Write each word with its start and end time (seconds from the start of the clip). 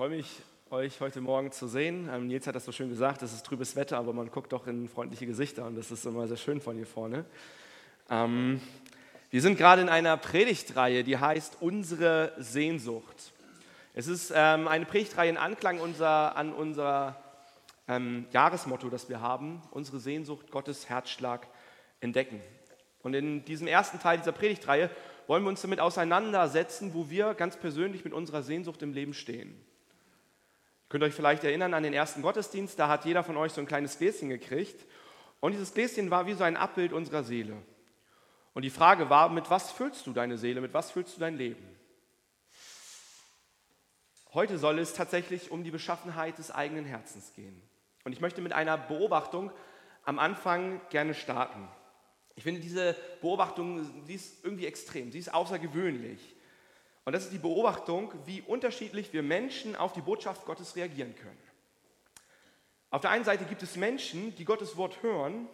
freue 0.00 0.16
mich, 0.16 0.40
euch 0.70 0.98
heute 1.02 1.20
Morgen 1.20 1.52
zu 1.52 1.68
sehen. 1.68 2.08
Ähm, 2.10 2.26
Nils 2.26 2.46
hat 2.46 2.54
das 2.54 2.64
so 2.64 2.72
schön 2.72 2.88
gesagt, 2.88 3.20
es 3.20 3.34
ist 3.34 3.44
trübes 3.44 3.76
Wetter, 3.76 3.98
aber 3.98 4.14
man 4.14 4.30
guckt 4.30 4.50
doch 4.50 4.66
in 4.66 4.88
freundliche 4.88 5.26
Gesichter 5.26 5.66
und 5.66 5.76
das 5.76 5.90
ist 5.90 6.06
immer 6.06 6.26
sehr 6.26 6.38
schön 6.38 6.62
von 6.62 6.74
hier 6.74 6.86
vorne. 6.86 7.26
Ähm, 8.08 8.62
wir 9.28 9.42
sind 9.42 9.58
gerade 9.58 9.82
in 9.82 9.90
einer 9.90 10.16
Predigtreihe, 10.16 11.04
die 11.04 11.18
heißt 11.18 11.58
Unsere 11.60 12.32
Sehnsucht. 12.38 13.34
Es 13.92 14.06
ist 14.06 14.32
ähm, 14.34 14.68
eine 14.68 14.86
Predigtreihe 14.86 15.28
in 15.28 15.36
Anklang 15.36 15.78
an 16.00 16.54
unser 16.54 17.22
Jahresmotto, 18.32 18.88
das 18.88 19.10
wir 19.10 19.20
haben, 19.20 19.60
unsere 19.70 20.00
Sehnsucht, 20.00 20.50
Gottes 20.50 20.88
Herzschlag 20.88 21.46
entdecken. 22.00 22.40
Und 23.02 23.12
in 23.12 23.44
diesem 23.44 23.66
ersten 23.66 24.00
Teil 24.00 24.16
dieser 24.16 24.32
Predigtreihe 24.32 24.88
wollen 25.26 25.42
wir 25.42 25.50
uns 25.50 25.60
damit 25.60 25.80
auseinandersetzen, 25.80 26.94
wo 26.94 27.10
wir 27.10 27.34
ganz 27.34 27.58
persönlich 27.58 28.02
mit 28.02 28.14
unserer 28.14 28.42
Sehnsucht 28.42 28.80
im 28.80 28.94
Leben 28.94 29.12
stehen. 29.12 29.60
Ihr 30.90 30.98
könnt 30.98 31.04
euch 31.04 31.14
vielleicht 31.14 31.44
erinnern 31.44 31.72
an 31.72 31.84
den 31.84 31.92
ersten 31.92 32.20
Gottesdienst, 32.20 32.76
da 32.76 32.88
hat 32.88 33.04
jeder 33.04 33.22
von 33.22 33.36
euch 33.36 33.52
so 33.52 33.60
ein 33.60 33.66
kleines 33.68 33.96
Gläschen 33.96 34.28
gekriegt. 34.28 34.84
Und 35.38 35.52
dieses 35.52 35.72
Gläschen 35.72 36.10
war 36.10 36.26
wie 36.26 36.34
so 36.34 36.42
ein 36.42 36.56
Abbild 36.56 36.92
unserer 36.92 37.22
Seele. 37.22 37.56
Und 38.54 38.62
die 38.62 38.70
Frage 38.70 39.08
war, 39.08 39.28
mit 39.28 39.48
was 39.50 39.70
füllst 39.70 40.04
du 40.08 40.12
deine 40.12 40.36
Seele, 40.36 40.60
mit 40.60 40.74
was 40.74 40.90
füllst 40.90 41.14
du 41.14 41.20
dein 41.20 41.36
Leben? 41.36 41.64
Heute 44.34 44.58
soll 44.58 44.80
es 44.80 44.92
tatsächlich 44.92 45.52
um 45.52 45.62
die 45.62 45.70
Beschaffenheit 45.70 46.38
des 46.38 46.50
eigenen 46.50 46.84
Herzens 46.84 47.34
gehen. 47.34 47.62
Und 48.02 48.10
ich 48.10 48.20
möchte 48.20 48.40
mit 48.40 48.52
einer 48.52 48.76
Beobachtung 48.76 49.52
am 50.04 50.18
Anfang 50.18 50.80
gerne 50.90 51.14
starten. 51.14 51.68
Ich 52.34 52.42
finde 52.42 52.60
diese 52.60 52.96
Beobachtung, 53.20 54.04
sie 54.06 54.14
ist 54.14 54.44
irgendwie 54.44 54.66
extrem, 54.66 55.12
sie 55.12 55.20
ist 55.20 55.32
außergewöhnlich. 55.32 56.34
Und 57.10 57.14
das 57.14 57.24
ist 57.24 57.32
die 57.32 57.38
Beobachtung, 57.38 58.12
wie 58.24 58.40
unterschiedlich 58.40 59.12
wir 59.12 59.24
Menschen 59.24 59.74
auf 59.74 59.92
die 59.92 60.00
Botschaft 60.00 60.46
Gottes 60.46 60.76
reagieren 60.76 61.16
können. 61.16 61.42
Auf 62.88 63.00
der 63.00 63.10
einen 63.10 63.24
Seite 63.24 63.46
gibt 63.46 63.64
es 63.64 63.74
Menschen, 63.74 64.32
die 64.36 64.44
Gottes 64.44 64.76
Wort 64.76 65.02
hören 65.02 65.48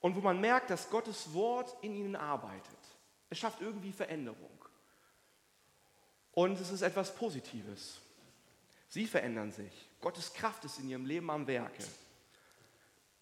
und 0.00 0.16
wo 0.16 0.20
man 0.20 0.40
merkt, 0.40 0.70
dass 0.70 0.90
Gottes 0.90 1.32
Wort 1.32 1.72
in 1.82 1.94
ihnen 1.94 2.16
arbeitet. 2.16 2.80
Es 3.30 3.38
schafft 3.38 3.60
irgendwie 3.60 3.92
Veränderung. 3.92 4.58
Und 6.32 6.60
es 6.60 6.72
ist 6.72 6.82
etwas 6.82 7.14
Positives. 7.14 8.00
Sie 8.88 9.06
verändern 9.06 9.52
sich. 9.52 9.88
Gottes 10.00 10.34
Kraft 10.34 10.64
ist 10.64 10.80
in 10.80 10.88
ihrem 10.88 11.06
Leben 11.06 11.30
am 11.30 11.46
Werke. 11.46 11.84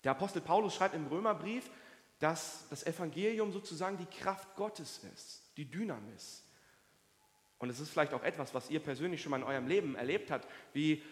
Der 0.02 0.12
Apostel 0.12 0.40
Paulus 0.40 0.74
schreibt 0.74 0.94
im 0.94 1.08
Römerbrief, 1.08 1.68
dass 2.20 2.66
das 2.70 2.86
Evangelium 2.86 3.52
sozusagen 3.52 3.98
die 3.98 4.06
Kraft 4.06 4.56
Gottes 4.56 5.02
ist, 5.12 5.42
die 5.58 5.66
Dynamis. 5.66 6.43
Und 7.64 7.70
es 7.70 7.80
ist 7.80 7.88
vielleicht 7.88 8.12
auch 8.12 8.22
etwas, 8.22 8.52
was 8.52 8.68
ihr 8.68 8.78
persönlich 8.78 9.22
schon 9.22 9.30
mal 9.30 9.38
in 9.38 9.42
eurem 9.42 9.66
Leben 9.66 9.94
erlebt 9.94 10.30
habt, 10.30 10.46
wie 10.74 11.02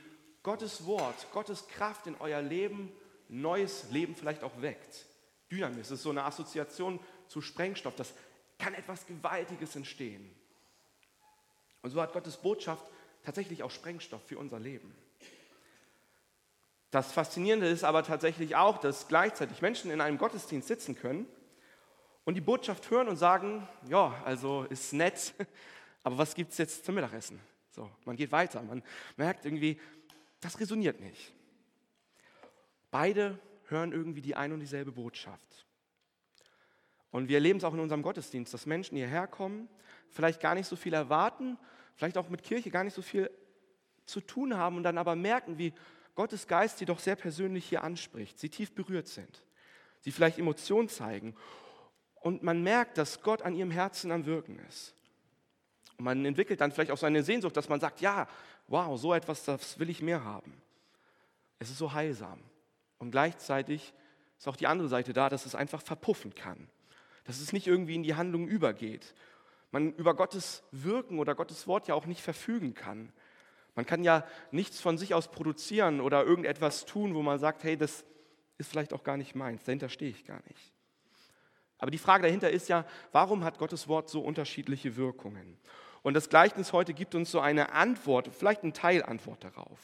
Gottes 0.42 0.84
Wort, 0.84 1.26
Gottes 1.32 1.66
Kraft 1.66 2.06
in 2.06 2.14
euer 2.20 2.42
Leben 2.42 2.92
neues 3.30 3.90
Leben 3.90 4.14
vielleicht 4.14 4.44
auch 4.44 4.60
weckt. 4.60 5.06
Dynamis 5.50 5.90
ist 5.90 6.02
so 6.02 6.10
eine 6.10 6.24
Assoziation 6.24 7.00
zu 7.26 7.40
Sprengstoff. 7.40 7.96
Das 7.96 8.12
kann 8.58 8.74
etwas 8.74 9.06
Gewaltiges 9.06 9.76
entstehen. 9.76 10.30
Und 11.80 11.88
so 11.88 12.02
hat 12.02 12.12
Gottes 12.12 12.36
Botschaft 12.36 12.84
tatsächlich 13.24 13.62
auch 13.62 13.70
Sprengstoff 13.70 14.20
für 14.26 14.36
unser 14.36 14.60
Leben. 14.60 14.94
Das 16.90 17.12
Faszinierende 17.12 17.66
ist 17.66 17.82
aber 17.82 18.02
tatsächlich 18.02 18.56
auch, 18.56 18.76
dass 18.76 19.08
gleichzeitig 19.08 19.62
Menschen 19.62 19.90
in 19.90 20.02
einem 20.02 20.18
Gottesdienst 20.18 20.68
sitzen 20.68 20.96
können 20.96 21.26
und 22.26 22.34
die 22.34 22.42
Botschaft 22.42 22.90
hören 22.90 23.08
und 23.08 23.16
sagen, 23.16 23.66
ja, 23.88 24.14
also 24.26 24.66
ist 24.68 24.92
nett, 24.92 25.32
aber 26.02 26.18
was 26.18 26.34
gibt 26.34 26.52
es 26.52 26.58
jetzt 26.58 26.84
zum 26.84 26.94
Mittagessen? 26.94 27.40
So, 27.70 27.90
man 28.04 28.16
geht 28.16 28.32
weiter, 28.32 28.62
man 28.62 28.82
merkt 29.16 29.44
irgendwie, 29.44 29.80
das 30.40 30.58
resoniert 30.60 31.00
nicht. 31.00 31.32
Beide 32.90 33.38
hören 33.68 33.92
irgendwie 33.92 34.20
die 34.20 34.34
ein 34.34 34.52
und 34.52 34.60
dieselbe 34.60 34.92
Botschaft. 34.92 35.66
Und 37.10 37.28
wir 37.28 37.36
erleben 37.36 37.58
es 37.58 37.64
auch 37.64 37.74
in 37.74 37.80
unserem 37.80 38.02
Gottesdienst, 38.02 38.52
dass 38.52 38.66
Menschen 38.66 38.96
hierher 38.96 39.26
kommen, 39.26 39.68
vielleicht 40.08 40.40
gar 40.40 40.54
nicht 40.54 40.66
so 40.66 40.76
viel 40.76 40.94
erwarten, 40.94 41.58
vielleicht 41.94 42.18
auch 42.18 42.28
mit 42.28 42.42
Kirche 42.42 42.70
gar 42.70 42.84
nicht 42.84 42.94
so 42.94 43.02
viel 43.02 43.30
zu 44.06 44.20
tun 44.20 44.56
haben 44.56 44.76
und 44.76 44.82
dann 44.82 44.98
aber 44.98 45.14
merken, 45.14 45.58
wie 45.58 45.72
Gottes 46.14 46.46
Geist 46.46 46.78
sie 46.78 46.84
doch 46.84 46.98
sehr 46.98 47.16
persönlich 47.16 47.66
hier 47.66 47.82
anspricht, 47.82 48.38
sie 48.38 48.48
tief 48.48 48.74
berührt 48.74 49.08
sind, 49.08 49.42
sie 50.00 50.10
vielleicht 50.10 50.38
Emotionen 50.38 50.88
zeigen 50.88 51.34
und 52.20 52.42
man 52.42 52.62
merkt, 52.62 52.98
dass 52.98 53.22
Gott 53.22 53.42
an 53.42 53.54
ihrem 53.54 53.70
Herzen 53.70 54.10
am 54.10 54.26
Wirken 54.26 54.58
ist. 54.68 54.94
Und 55.98 56.04
man 56.04 56.24
entwickelt 56.24 56.60
dann 56.60 56.72
vielleicht 56.72 56.90
auch 56.90 56.98
so 56.98 57.06
eine 57.06 57.22
Sehnsucht, 57.22 57.56
dass 57.56 57.68
man 57.68 57.80
sagt, 57.80 58.00
ja, 58.00 58.28
wow, 58.68 58.98
so 58.98 59.14
etwas, 59.14 59.44
das 59.44 59.78
will 59.78 59.90
ich 59.90 60.02
mehr 60.02 60.24
haben. 60.24 60.52
Es 61.58 61.70
ist 61.70 61.78
so 61.78 61.92
heilsam. 61.92 62.40
Und 62.98 63.10
gleichzeitig 63.10 63.92
ist 64.38 64.48
auch 64.48 64.56
die 64.56 64.66
andere 64.66 64.88
Seite 64.88 65.12
da, 65.12 65.28
dass 65.28 65.46
es 65.46 65.54
einfach 65.54 65.82
verpuffen 65.82 66.34
kann. 66.34 66.68
Dass 67.24 67.40
es 67.40 67.52
nicht 67.52 67.66
irgendwie 67.66 67.94
in 67.94 68.02
die 68.02 68.14
Handlung 68.14 68.48
übergeht. 68.48 69.14
Man 69.70 69.92
über 69.94 70.14
Gottes 70.14 70.62
Wirken 70.72 71.18
oder 71.18 71.34
Gottes 71.34 71.66
Wort 71.66 71.88
ja 71.88 71.94
auch 71.94 72.06
nicht 72.06 72.20
verfügen 72.20 72.74
kann. 72.74 73.12
Man 73.74 73.86
kann 73.86 74.04
ja 74.04 74.26
nichts 74.50 74.80
von 74.80 74.98
sich 74.98 75.14
aus 75.14 75.30
produzieren 75.30 76.00
oder 76.00 76.24
irgendetwas 76.24 76.84
tun, 76.84 77.14
wo 77.14 77.22
man 77.22 77.38
sagt, 77.38 77.64
hey, 77.64 77.76
das 77.76 78.04
ist 78.58 78.70
vielleicht 78.70 78.92
auch 78.92 79.02
gar 79.02 79.16
nicht 79.16 79.34
meins, 79.34 79.64
dahinter 79.64 79.88
stehe 79.88 80.10
ich 80.10 80.24
gar 80.24 80.42
nicht. 80.48 80.71
Aber 81.82 81.90
die 81.90 81.98
Frage 81.98 82.22
dahinter 82.22 82.48
ist 82.48 82.68
ja, 82.68 82.86
warum 83.10 83.42
hat 83.42 83.58
Gottes 83.58 83.88
Wort 83.88 84.08
so 84.08 84.20
unterschiedliche 84.20 84.94
Wirkungen? 84.94 85.58
Und 86.02 86.14
das 86.14 86.28
Gleichnis 86.28 86.72
heute 86.72 86.94
gibt 86.94 87.16
uns 87.16 87.32
so 87.32 87.40
eine 87.40 87.72
Antwort, 87.72 88.30
vielleicht 88.32 88.62
eine 88.62 88.72
Teilantwort 88.72 89.42
darauf. 89.42 89.80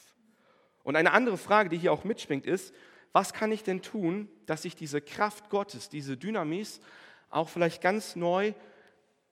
Und 0.83 0.95
eine 0.95 1.11
andere 1.11 1.37
Frage, 1.37 1.67
die 1.67 1.77
hier 1.77 1.91
auch 1.91 2.05
mitschwingt, 2.05 2.45
ist, 2.45 2.73
was 3.11 3.33
kann 3.33 3.51
ich 3.51 3.63
denn 3.63 3.81
tun, 3.81 4.29
dass 4.45 4.61
sich 4.61 4.77
diese 4.77 5.01
Kraft 5.01 5.49
Gottes, 5.49 5.89
diese 5.89 6.15
Dynamis 6.15 6.79
auch 7.29 7.49
vielleicht 7.49 7.81
ganz 7.81 8.15
neu 8.15 8.53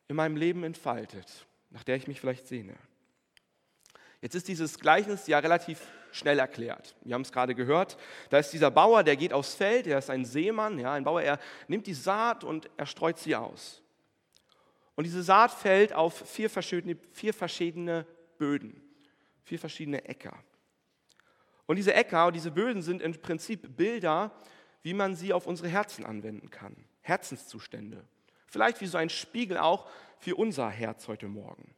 in 0.09 0.17
meinem 0.17 0.35
Leben 0.35 0.65
entfaltet, 0.65 1.47
nach 1.69 1.85
der 1.85 1.95
ich 1.95 2.09
mich 2.09 2.19
vielleicht 2.19 2.47
sehne? 2.47 2.75
Jetzt 4.19 4.35
ist 4.35 4.49
dieses 4.49 4.77
Gleichnis 4.77 5.27
ja 5.27 5.39
relativ 5.39 5.79
schnell 6.17 6.39
erklärt. 6.39 6.95
Wir 7.03 7.13
haben 7.13 7.21
es 7.21 7.31
gerade 7.31 7.55
gehört. 7.55 7.97
Da 8.29 8.39
ist 8.39 8.51
dieser 8.51 8.71
Bauer, 8.71 9.03
der 9.03 9.15
geht 9.15 9.33
aufs 9.33 9.53
Feld, 9.55 9.87
er 9.87 9.99
ist 9.99 10.09
ein 10.09 10.25
Seemann, 10.25 10.79
ja, 10.79 10.93
ein 10.93 11.03
Bauer, 11.03 11.21
er 11.21 11.39
nimmt 11.67 11.87
die 11.87 11.93
Saat 11.93 12.43
und 12.43 12.69
er 12.77 12.85
streut 12.85 13.17
sie 13.17 13.35
aus. 13.35 13.81
Und 14.95 15.03
diese 15.03 15.21
Saat 15.21 15.51
fällt 15.51 15.93
auf 15.93 16.27
vier 16.27 16.49
verschiedene, 16.49 16.97
vier 17.11 17.33
verschiedene 17.33 18.05
Böden, 18.37 18.81
vier 19.43 19.59
verschiedene 19.59 20.03
Äcker. 20.05 20.43
Und 21.67 21.75
diese 21.75 21.93
Äcker 21.93 22.27
und 22.27 22.35
diese 22.35 22.51
Böden 22.51 22.81
sind 22.81 23.01
im 23.01 23.13
Prinzip 23.21 23.77
Bilder, 23.77 24.31
wie 24.81 24.93
man 24.93 25.15
sie 25.15 25.33
auf 25.33 25.45
unsere 25.45 25.67
Herzen 25.67 26.05
anwenden 26.05 26.49
kann. 26.49 26.75
Herzenszustände. 27.01 28.07
Vielleicht 28.47 28.81
wie 28.81 28.87
so 28.87 28.97
ein 28.97 29.09
Spiegel 29.09 29.57
auch 29.57 29.89
für 30.17 30.35
unser 30.35 30.69
Herz 30.69 31.07
heute 31.07 31.27
Morgen. 31.27 31.75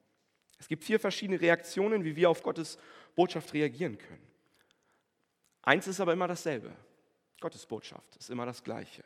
Es 0.59 0.67
gibt 0.67 0.83
vier 0.83 0.99
verschiedene 0.99 1.41
Reaktionen, 1.41 2.03
wie 2.03 2.15
wir 2.15 2.29
auf 2.29 2.43
Gottes 2.43 2.77
Botschaft 3.15 3.53
reagieren 3.53 3.97
können. 3.97 4.28
Eins 5.69 5.85
ist 5.85 5.99
aber 5.99 6.13
immer 6.13 6.27
dasselbe. 6.27 6.75
Gottes 7.39 7.67
Botschaft 7.67 8.15
ist 8.15 8.31
immer 8.31 8.47
das 8.47 8.63
Gleiche. 8.63 9.03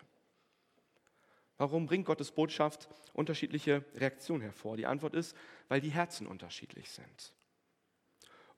Warum 1.58 1.88
bringt 1.88 2.06
Gottes 2.06 2.32
Botschaft 2.32 2.88
unterschiedliche 3.12 3.84
Reaktionen 3.96 4.44
hervor? 4.44 4.78
Die 4.78 4.86
Antwort 4.86 5.14
ist, 5.14 5.36
weil 5.68 5.82
die 5.82 5.90
Herzen 5.90 6.26
unterschiedlich 6.26 6.90
sind. 6.90 7.34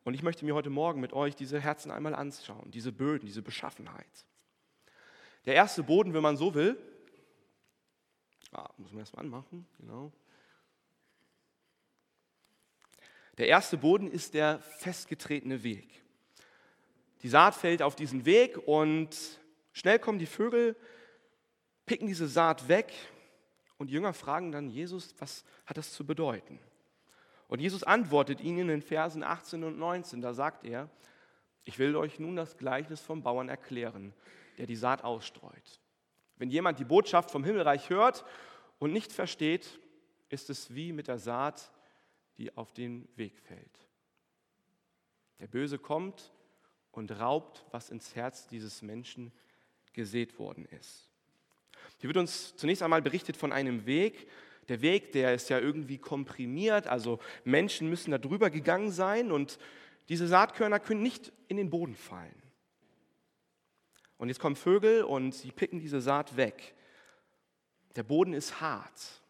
Und 0.04 0.14
ich 0.14 0.22
möchte 0.22 0.46
mir 0.46 0.54
heute 0.54 0.70
Morgen 0.70 1.02
mit 1.02 1.14
euch 1.14 1.36
diese 1.36 1.60
Herzen 1.60 1.90
einmal 1.90 2.14
anschauen, 2.14 2.70
diese 2.70 2.92
Böden, 2.92 3.26
diese 3.26 3.42
Beschaffenheit. 3.42 4.28
Der 5.46 5.56
erste 5.56 5.82
Boden, 5.82 6.14
wenn 6.14 6.22
man 6.22 6.38
so 6.38 6.54
will, 6.54 6.78
ah, 8.52 8.70
muss 8.78 8.92
man 8.92 9.00
erstmal 9.00 9.26
anmachen, 9.26 9.66
genau. 9.80 10.12
Der 13.40 13.48
erste 13.48 13.80
Boden 13.80 14.08
ist 14.12 14.36
der 14.36 14.60
festgetretene 14.60 15.64
Weg. 15.64 16.05
Die 17.26 17.30
Saat 17.30 17.56
fällt 17.56 17.82
auf 17.82 17.96
diesen 17.96 18.24
Weg 18.26 18.68
und 18.68 19.18
schnell 19.74 19.98
kommen 19.98 20.20
die 20.20 20.28
Vögel, 20.28 20.76
picken 21.88 22.06
diese 22.06 22.28
Saat 22.28 22.68
weg 22.68 22.94
und 23.80 23.88
die 23.88 23.94
Jünger 23.94 24.14
fragen 24.14 24.52
dann 24.52 24.70
Jesus, 24.70 25.16
was 25.18 25.44
hat 25.66 25.78
das 25.78 25.92
zu 25.92 26.06
bedeuten? 26.06 26.60
Und 27.48 27.62
Jesus 27.62 27.82
antwortet 27.82 28.42
ihnen 28.42 28.60
in 28.60 28.68
den 28.68 28.82
Versen 28.84 29.24
18 29.24 29.64
und 29.64 29.80
19, 29.80 30.22
da 30.22 30.36
sagt 30.36 30.66
er, 30.66 30.88
ich 31.64 31.80
will 31.80 31.96
euch 31.96 32.20
nun 32.20 32.36
das 32.36 32.58
Gleichnis 32.58 33.02
vom 33.02 33.24
Bauern 33.24 33.50
erklären, 33.50 34.14
der 34.60 34.68
die 34.68 34.76
Saat 34.76 35.04
ausstreut. 35.04 35.82
Wenn 36.36 36.52
jemand 36.52 36.78
die 36.78 36.86
Botschaft 36.86 37.32
vom 37.32 37.44
Himmelreich 37.44 37.90
hört 37.90 38.24
und 38.78 38.94
nicht 38.94 39.12
versteht, 39.12 39.80
ist 40.30 40.52
es 40.52 40.76
wie 40.76 40.94
mit 40.94 41.08
der 41.08 41.18
Saat, 41.18 41.72
die 42.38 42.56
auf 42.56 42.72
den 42.72 43.10
Weg 43.16 43.40
fällt. 43.40 43.80
Der 45.40 45.48
Böse 45.48 45.80
kommt 45.80 46.32
und 46.96 47.12
raubt, 47.12 47.66
was 47.72 47.90
ins 47.90 48.16
Herz 48.16 48.48
dieses 48.48 48.82
Menschen 48.82 49.32
gesät 49.94 50.40
worden 50.40 50.66
ist. 50.66 51.10
Hier 52.00 52.10
wird 52.10 52.18
uns 52.18 52.56
zunächst 52.56 52.84
einmal 52.84 53.02
berichtet 53.02 53.38
von 53.38 53.52
einem 53.52 53.86
Weg. 53.86 54.28
Der 54.70 54.82
Weg, 54.82 55.12
der 55.12 55.34
ist 55.34 55.50
ja 55.50 55.60
irgendwie 55.60 55.98
komprimiert, 55.98 56.88
also 56.88 57.20
Menschen 57.44 57.90
müssen 57.90 58.12
da 58.12 58.18
drüber 58.18 58.50
gegangen 58.50 58.92
sein 58.92 59.32
und 59.32 59.60
Diese 60.10 60.28
Saatkörner 60.28 60.80
können 60.80 61.02
nicht 61.02 61.32
in 61.48 61.58
den 61.58 61.70
Boden 61.70 61.96
fallen. 61.96 62.42
Und 64.18 64.28
jetzt 64.28 64.40
kommen 64.40 64.56
Vögel 64.56 65.04
und 65.04 65.34
sie 65.34 65.52
picken 65.52 65.80
diese 65.80 66.00
Saat 66.00 66.38
weg. 66.38 66.76
Der 67.96 68.04
Boden 68.04 68.34
ist 68.34 68.62
hart. 68.62 69.22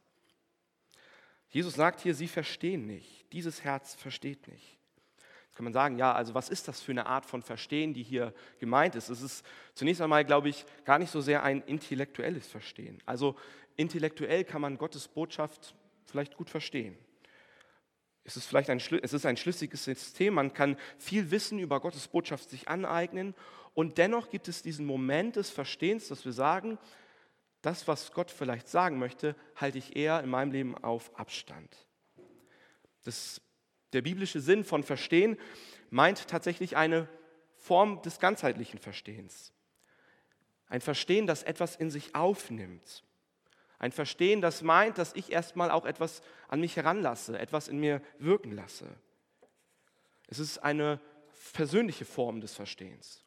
Jesus 1.50 1.76
sagt 1.76 2.02
hier, 2.02 2.14
sie 2.14 2.28
verstehen 2.28 2.86
nicht. 2.86 3.32
Dieses 3.32 3.64
Herz 3.64 3.96
versteht 3.96 4.48
nicht. 4.48 4.78
Kann 5.56 5.64
man 5.64 5.74
sagen, 5.74 5.98
ja, 5.98 6.14
also 6.14 6.34
was 6.34 6.50
ist 6.50 6.68
das 6.68 6.82
für 6.82 6.92
eine 6.92 7.06
Art 7.06 7.26
von 7.26 7.42
Verstehen, 7.42 7.94
die 7.94 8.04
hier 8.04 8.34
gemeint 8.60 8.96
ist? 8.96 9.10
Es 9.10 9.22
ist 9.22 9.46
zunächst 9.74 10.02
einmal, 10.02 10.26
glaube 10.26 10.50
ich, 10.50 10.66
gar 10.84 11.00
nicht 11.00 11.10
so 11.10 11.22
sehr 11.22 11.44
ein 11.44 11.62
intellektuelles 11.62 12.46
Verstehen. 12.46 13.02
Also 13.06 13.36
intellektuell 13.78 14.44
kann 14.44 14.62
man 14.62 14.78
Gottes 14.78 15.08
Botschaft 15.08 15.74
vielleicht 16.06 16.36
gut 16.36 16.50
verstehen. 16.50 16.98
Es 18.26 18.36
ist 18.36 18.48
vielleicht 18.48 18.70
ein, 18.70 18.82
es 19.02 19.14
ist 19.14 19.26
ein 19.26 19.38
schlüssiges 19.38 19.84
System, 19.84 20.34
man 20.34 20.54
kann 20.54 20.78
viel 20.98 21.32
Wissen 21.32 21.60
über 21.60 21.80
Gottes 21.80 22.08
Botschaft 22.08 22.50
sich 22.50 22.68
aneignen 22.68 23.34
und 23.76 23.98
dennoch 23.98 24.30
gibt 24.30 24.48
es 24.48 24.62
diesen 24.62 24.86
Moment 24.86 25.36
des 25.36 25.52
Verstehens, 25.52 26.08
dass 26.08 26.26
wir 26.26 26.34
sagen, 26.34 26.80
das, 27.62 27.88
was 27.88 28.12
Gott 28.12 28.32
vielleicht 28.32 28.68
sagen 28.68 29.00
möchte, 29.00 29.36
halte 29.56 29.78
ich 29.78 29.96
eher 29.96 30.22
in 30.24 30.30
meinem 30.30 30.52
Leben 30.52 30.78
auf 30.84 31.18
Abstand. 31.20 31.88
Das, 33.04 33.42
der 33.96 34.02
biblische 34.02 34.42
Sinn 34.42 34.64
von 34.64 34.84
Verstehen 34.84 35.38
meint 35.90 36.28
tatsächlich 36.28 36.78
eine 36.78 37.08
Form 37.58 38.02
des 38.04 38.20
ganzheitlichen 38.20 38.80
Verstehens. 38.80 39.54
Ein 40.68 40.82
Verstehen, 40.82 41.26
das 41.26 41.44
etwas 41.44 41.76
in 41.76 41.90
sich 41.90 42.14
aufnimmt. 42.14 43.04
Ein 43.80 43.92
Verstehen, 43.92 44.42
das 44.42 44.62
meint, 44.62 44.98
dass 44.98 45.14
ich 45.14 45.32
erstmal 45.32 45.72
auch 45.72 45.86
etwas 45.86 46.22
an 46.48 46.60
mich 46.60 46.76
heranlasse, 46.76 47.38
etwas 47.38 47.68
in 47.68 47.80
mir 47.80 48.02
wirken 48.20 48.52
lasse. 48.52 48.88
Es 50.28 50.40
ist 50.40 50.60
eine 50.60 51.00
persönliche 51.54 52.06
Form 52.06 52.42
des 52.42 52.56
Verstehens. 52.56 53.24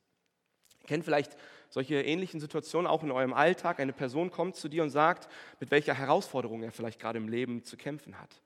Ihr 0.82 0.88
kennt 0.88 1.04
vielleicht 1.04 1.36
solche 1.68 2.00
ähnlichen 2.02 2.40
Situationen 2.40 2.86
auch 2.86 3.02
in 3.02 3.10
eurem 3.10 3.34
Alltag. 3.34 3.78
Eine 3.78 3.92
Person 3.92 4.30
kommt 4.30 4.56
zu 4.56 4.68
dir 4.68 4.82
und 4.82 4.90
sagt, 4.90 5.28
mit 5.60 5.70
welcher 5.70 5.94
Herausforderung 5.94 6.62
er 6.62 6.72
vielleicht 6.72 6.98
gerade 6.98 7.18
im 7.18 7.28
Leben 7.28 7.62
zu 7.62 7.76
kämpfen 7.76 8.18
hat. 8.18 8.40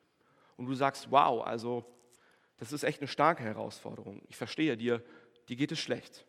Und 0.57 0.67
du 0.67 0.75
sagst, 0.75 1.11
wow, 1.11 1.47
also 1.47 1.85
das 2.63 2.73
ist 2.73 2.85
echt 2.85 3.01
eine 3.01 3.09
starke 3.09 3.43
Herausforderung. 3.43 4.23
Ich 4.29 4.37
verstehe 4.37 4.77
dir, 4.77 5.03
dir 5.49 5.57
geht 5.57 5.73
es 5.73 5.79
schlecht. 5.79 6.25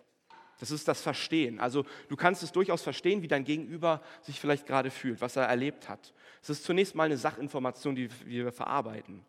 Das 0.60 0.72
ist 0.72 0.88
das 0.88 1.02
Verstehen. 1.02 1.60
Also 1.60 1.86
du 2.10 2.16
kannst 2.16 2.44
es 2.44 2.52
durchaus 2.52 2.82
verstehen, 2.82 3.22
wie 3.22 3.28
dein 3.28 3.44
Gegenüber 3.44 4.02
sich 4.22 4.40
vielleicht 4.40 4.66
gerade 4.66 4.92
fühlt, 4.92 5.20
was 5.22 5.36
er 5.36 5.46
erlebt 5.46 5.90
hat. 5.90 6.14
Es 6.42 6.50
ist 6.50 6.64
zunächst 6.64 6.96
mal 6.96 7.06
eine 7.06 7.18
Sachinformation, 7.18 7.96
die 7.96 8.10
wir 8.26 8.52
verarbeiten. 8.52 9.26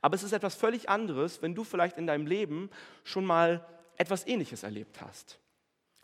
Aber 0.00 0.14
es 0.14 0.22
ist 0.22 0.32
etwas 0.32 0.54
völlig 0.54 0.88
anderes, 0.88 1.40
wenn 1.42 1.54
du 1.54 1.64
vielleicht 1.64 1.96
in 1.96 2.06
deinem 2.06 2.26
Leben 2.26 2.70
schon 3.04 3.24
mal 3.24 3.66
etwas 3.96 4.26
Ähnliches 4.26 4.62
erlebt 4.62 5.00
hast 5.00 5.38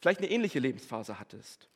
vielleicht 0.01 0.21
eine 0.21 0.31
ähnliche 0.31 0.59
Lebensphase 0.59 1.21
hattest. 1.21 1.69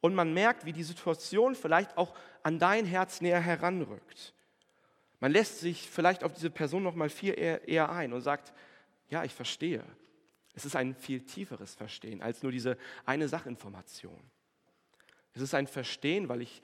Und 0.00 0.14
man 0.14 0.32
merkt, 0.32 0.64
wie 0.64 0.72
die 0.72 0.82
Situation 0.82 1.54
vielleicht 1.54 1.96
auch 1.96 2.14
an 2.42 2.58
dein 2.58 2.84
Herz 2.84 3.20
näher 3.20 3.40
heranrückt. 3.40 4.32
Man 5.22 5.30
lässt 5.30 5.60
sich 5.60 5.88
vielleicht 5.88 6.24
auf 6.24 6.32
diese 6.32 6.50
Person 6.50 6.82
noch 6.82 6.96
mal 6.96 7.08
viel 7.08 7.38
eher, 7.38 7.68
eher 7.68 7.92
ein 7.92 8.12
und 8.12 8.22
sagt, 8.22 8.52
ja, 9.08 9.22
ich 9.22 9.32
verstehe. 9.32 9.84
Es 10.52 10.64
ist 10.64 10.74
ein 10.74 10.96
viel 10.96 11.20
tieferes 11.20 11.76
Verstehen 11.76 12.20
als 12.20 12.42
nur 12.42 12.50
diese 12.50 12.76
eine 13.04 13.28
Sachinformation. 13.28 14.18
Es 15.32 15.40
ist 15.40 15.54
ein 15.54 15.68
Verstehen, 15.68 16.28
weil 16.28 16.42
ich 16.42 16.60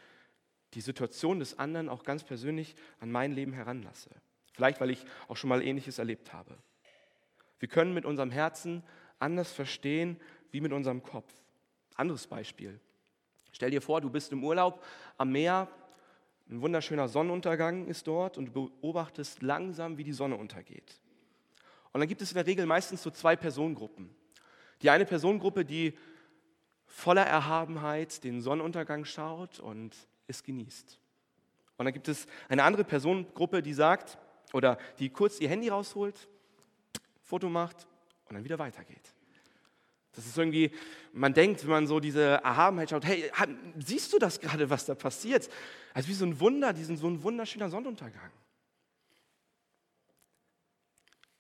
die 0.75 0.81
Situation 0.81 1.39
des 1.39 1.57
anderen 1.57 1.89
auch 1.89 2.03
ganz 2.03 2.25
persönlich 2.25 2.75
an 2.99 3.13
mein 3.13 3.31
Leben 3.31 3.53
heranlasse. 3.53 4.11
Vielleicht, 4.55 4.81
weil 4.81 4.91
ich 4.91 5.05
auch 5.29 5.37
schon 5.37 5.51
mal 5.51 5.63
Ähnliches 5.63 6.01
erlebt 6.01 6.33
habe. 6.33 6.59
Wir 7.61 7.69
können 7.69 7.95
mit 7.95 8.05
unserem 8.05 8.33
Herzen 8.33 8.83
anders 9.21 9.53
verstehen, 9.53 10.21
wie 10.51 10.61
mit 10.61 10.73
unserem 10.73 11.05
Kopf. 11.05 11.33
Anderes 11.95 12.27
Beispiel. 12.27 12.81
Stell 13.53 13.71
dir 13.71 13.83
vor, 13.83 14.01
du 14.01 14.11
bist 14.11 14.33
im 14.33 14.43
Urlaub 14.43 14.85
am 15.17 15.31
Meer, 15.31 15.69
ein 16.51 16.63
wunderschöner 16.63 17.09
Sonnenuntergang 17.09 17.87
ist 17.87 18.07
dort 18.07 18.39
und 18.39 18.47
du 18.47 18.71
beobachtest 18.71 19.43
langsam, 19.43 19.99
wie 19.99 20.05
die 20.05 20.13
Sonne 20.13 20.37
untergeht. 20.37 21.01
Und 21.93 22.01
dann 22.01 22.09
gibt 22.09 22.23
es 22.23 22.31
in 22.31 22.37
der 22.37 22.47
Regel 22.47 22.65
meistens 22.67 23.03
so 23.03 23.11
zwei 23.11 23.37
Personengruppen. 23.37 24.15
Die 24.83 24.91
eine 24.91 25.05
Personengruppe, 25.05 25.65
die 25.65 25.95
voller 26.87 27.25
Erhabenheit 27.27 28.25
den 28.25 28.41
Sonnenuntergang 28.41 29.05
schaut 29.05 29.61
und 29.61 29.95
es 30.27 30.43
genießt. 30.43 30.99
Und 31.77 31.85
dann 31.85 31.93
gibt 31.93 32.09
es 32.09 32.27
eine 32.49 32.65
andere 32.65 32.85
Personengruppe, 32.85 33.63
die 33.63 33.75
sagt, 33.75 34.19
oder 34.53 34.79
die 34.99 35.11
kurz 35.11 35.41
ihr 35.41 35.49
Handy 35.49 35.69
rausholt, 35.69 36.29
Foto 37.23 37.49
macht 37.49 37.87
und 38.29 38.35
dann 38.35 38.45
wieder 38.45 38.59
weitergeht. 38.59 39.15
Das 40.13 40.27
ist 40.27 40.37
irgendwie, 40.37 40.73
man 41.13 41.33
denkt, 41.35 41.63
wenn 41.63 41.71
man 41.71 41.87
so 41.87 42.01
diese 42.01 42.23
Erhabenheit 42.23 42.91
schaut, 42.91 43.05
hey, 43.05 43.31
siehst 43.79 44.13
du 44.13 44.19
das 44.19 44.41
gerade, 44.41 44.69
was 44.69 44.87
da 44.87 44.95
passiert? 44.95 45.49
Also 45.95 46.09
wie 46.09 46.15
so 46.15 46.25
ein 46.25 46.39
Wunder, 46.41 46.73
diesen, 46.73 46.97
so 46.97 47.09
ein 47.09 47.23
wunderschöner 47.23 47.71
Sonnenuntergang. 47.71 48.31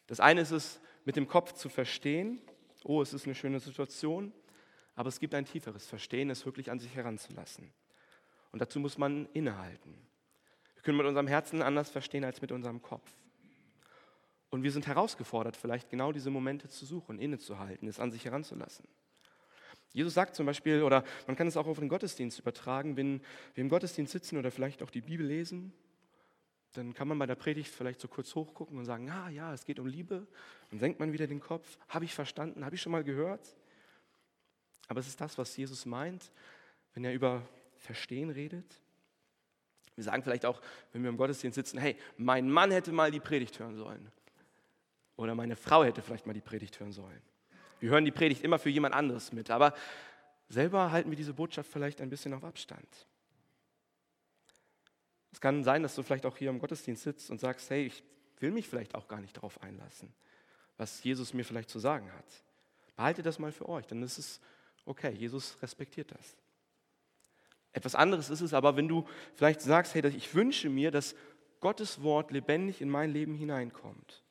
Das 0.06 0.20
eine 0.20 0.40
ist 0.40 0.50
es, 0.50 0.80
mit 1.04 1.16
dem 1.16 1.28
Kopf 1.28 1.52
zu 1.52 1.68
verstehen, 1.68 2.40
oh, 2.84 3.02
es 3.02 3.12
ist 3.12 3.26
eine 3.26 3.34
schöne 3.34 3.60
Situation, 3.60 4.32
aber 4.94 5.08
es 5.08 5.20
gibt 5.20 5.34
ein 5.34 5.44
tieferes 5.44 5.86
Verstehen, 5.86 6.30
es 6.30 6.44
wirklich 6.44 6.70
an 6.70 6.80
sich 6.80 6.94
heranzulassen. 6.94 7.72
Und 8.50 8.60
dazu 8.60 8.80
muss 8.80 8.98
man 8.98 9.26
innehalten. 9.32 9.94
Wir 10.74 10.82
können 10.82 10.98
mit 10.98 11.06
unserem 11.06 11.26
Herzen 11.26 11.62
anders 11.62 11.90
verstehen 11.90 12.24
als 12.24 12.40
mit 12.40 12.52
unserem 12.52 12.82
Kopf. 12.82 13.10
Und 14.50 14.62
wir 14.62 14.72
sind 14.72 14.86
herausgefordert, 14.86 15.56
vielleicht 15.56 15.90
genau 15.90 16.12
diese 16.12 16.30
Momente 16.30 16.68
zu 16.68 16.86
suchen, 16.86 17.18
innezuhalten, 17.18 17.86
es 17.86 18.00
an 18.00 18.10
sich 18.10 18.24
heranzulassen. 18.24 18.88
Jesus 19.92 20.14
sagt 20.14 20.34
zum 20.34 20.46
Beispiel, 20.46 20.82
oder 20.82 21.04
man 21.26 21.36
kann 21.36 21.46
es 21.46 21.56
auch 21.56 21.66
auf 21.66 21.78
den 21.78 21.88
Gottesdienst 21.88 22.38
übertragen, 22.38 22.96
wenn 22.96 23.20
wir 23.54 23.62
im 23.62 23.68
Gottesdienst 23.68 24.12
sitzen 24.12 24.38
oder 24.38 24.50
vielleicht 24.50 24.82
auch 24.82 24.90
die 24.90 25.00
Bibel 25.00 25.26
lesen, 25.26 25.72
dann 26.72 26.94
kann 26.94 27.08
man 27.08 27.18
bei 27.18 27.26
der 27.26 27.34
Predigt 27.34 27.72
vielleicht 27.74 28.00
so 28.00 28.08
kurz 28.08 28.34
hochgucken 28.34 28.78
und 28.78 28.84
sagen, 28.84 29.10
ah 29.10 29.30
ja, 29.30 29.52
es 29.54 29.64
geht 29.64 29.78
um 29.78 29.86
Liebe. 29.86 30.26
Dann 30.70 30.78
senkt 30.78 31.00
man 31.00 31.12
wieder 31.12 31.26
den 31.26 31.40
Kopf, 31.40 31.78
habe 31.88 32.04
ich 32.04 32.14
verstanden, 32.14 32.64
habe 32.64 32.74
ich 32.74 32.82
schon 32.82 32.92
mal 32.92 33.04
gehört. 33.04 33.56
Aber 34.88 35.00
es 35.00 35.08
ist 35.08 35.20
das, 35.20 35.38
was 35.38 35.56
Jesus 35.56 35.86
meint, 35.86 36.30
wenn 36.94 37.04
er 37.04 37.12
über 37.12 37.42
Verstehen 37.76 38.30
redet. 38.30 38.80
Wir 39.94 40.04
sagen 40.04 40.22
vielleicht 40.22 40.46
auch, 40.46 40.60
wenn 40.92 41.02
wir 41.02 41.10
im 41.10 41.16
Gottesdienst 41.16 41.56
sitzen, 41.56 41.78
hey, 41.78 41.96
mein 42.16 42.50
Mann 42.50 42.70
hätte 42.70 42.92
mal 42.92 43.10
die 43.10 43.20
Predigt 43.20 43.58
hören 43.58 43.76
sollen. 43.76 44.12
Oder 45.16 45.34
meine 45.34 45.56
Frau 45.56 45.82
hätte 45.82 46.02
vielleicht 46.02 46.26
mal 46.26 46.32
die 46.32 46.40
Predigt 46.40 46.78
hören 46.78 46.92
sollen. 46.92 47.20
Wir 47.80 47.90
hören 47.90 48.04
die 48.04 48.10
Predigt 48.10 48.42
immer 48.42 48.58
für 48.58 48.70
jemand 48.70 48.94
anderes 48.94 49.32
mit, 49.32 49.50
aber 49.50 49.74
selber 50.48 50.90
halten 50.90 51.10
wir 51.10 51.16
diese 51.16 51.34
Botschaft 51.34 51.70
vielleicht 51.70 52.00
ein 52.00 52.10
bisschen 52.10 52.34
auf 52.34 52.44
Abstand. 52.44 52.88
Es 55.32 55.40
kann 55.40 55.62
sein, 55.62 55.82
dass 55.82 55.94
du 55.94 56.02
vielleicht 56.02 56.26
auch 56.26 56.36
hier 56.36 56.50
im 56.50 56.58
Gottesdienst 56.58 57.02
sitzt 57.02 57.30
und 57.30 57.40
sagst, 57.40 57.70
hey, 57.70 57.86
ich 57.86 58.02
will 58.40 58.50
mich 58.50 58.68
vielleicht 58.68 58.94
auch 58.94 59.08
gar 59.08 59.20
nicht 59.20 59.36
darauf 59.36 59.62
einlassen, 59.62 60.12
was 60.76 61.02
Jesus 61.04 61.34
mir 61.34 61.44
vielleicht 61.44 61.70
zu 61.70 61.78
sagen 61.78 62.12
hat. 62.12 62.24
Behalte 62.96 63.22
das 63.22 63.38
mal 63.38 63.52
für 63.52 63.68
euch, 63.68 63.86
dann 63.86 64.02
ist 64.02 64.18
es 64.18 64.40
okay, 64.84 65.12
Jesus 65.12 65.56
respektiert 65.62 66.10
das. 66.12 66.36
Etwas 67.72 67.94
anderes 67.94 68.30
ist 68.30 68.40
es 68.40 68.54
aber, 68.54 68.76
wenn 68.76 68.88
du 68.88 69.06
vielleicht 69.34 69.60
sagst, 69.60 69.94
hey, 69.94 70.04
ich 70.08 70.34
wünsche 70.34 70.68
mir, 70.68 70.90
dass 70.90 71.14
Gottes 71.60 72.02
Wort 72.02 72.30
lebendig 72.30 72.80
in 72.80 72.88
mein 72.88 73.12
Leben 73.12 73.34
hineinkommt. 73.34 74.24